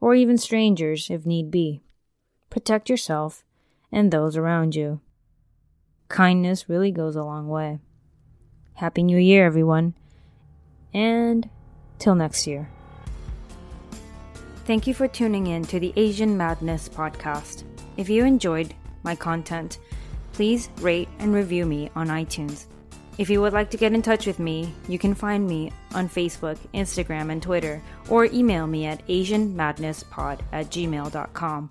or 0.00 0.14
even 0.14 0.38
strangers 0.38 1.10
if 1.10 1.26
need 1.26 1.50
be. 1.50 1.82
Protect 2.48 2.88
yourself 2.88 3.44
and 3.92 4.10
those 4.10 4.34
around 4.34 4.74
you. 4.74 5.00
Kindness 6.08 6.70
really 6.70 6.90
goes 6.90 7.16
a 7.16 7.22
long 7.22 7.48
way. 7.48 7.80
Happy 8.74 9.02
New 9.02 9.18
Year, 9.18 9.44
everyone. 9.44 9.94
And 10.92 11.50
till 11.98 12.14
next 12.14 12.46
year. 12.46 12.68
Thank 14.66 14.86
you 14.86 14.94
for 14.94 15.08
tuning 15.08 15.48
in 15.48 15.64
to 15.64 15.78
the 15.78 15.92
Asian 15.96 16.36
Madness 16.36 16.88
podcast. 16.88 17.64
If 17.96 18.08
you 18.08 18.24
enjoyed 18.24 18.74
my 19.02 19.14
content, 19.14 19.78
please 20.32 20.70
rate 20.80 21.08
and 21.18 21.34
review 21.34 21.66
me 21.66 21.90
on 21.94 22.08
iTunes. 22.08 22.66
If 23.16 23.30
you 23.30 23.40
would 23.42 23.52
like 23.52 23.70
to 23.70 23.76
get 23.76 23.92
in 23.92 24.02
touch 24.02 24.26
with 24.26 24.38
me, 24.38 24.74
you 24.88 24.98
can 24.98 25.14
find 25.14 25.46
me 25.46 25.70
on 25.94 26.08
Facebook, 26.08 26.58
Instagram, 26.72 27.30
and 27.30 27.40
Twitter, 27.40 27.80
or 28.08 28.24
email 28.24 28.66
me 28.66 28.86
at 28.86 29.06
AsianMadnessPod 29.06 30.40
at 30.50 30.66
gmail.com. 30.70 31.70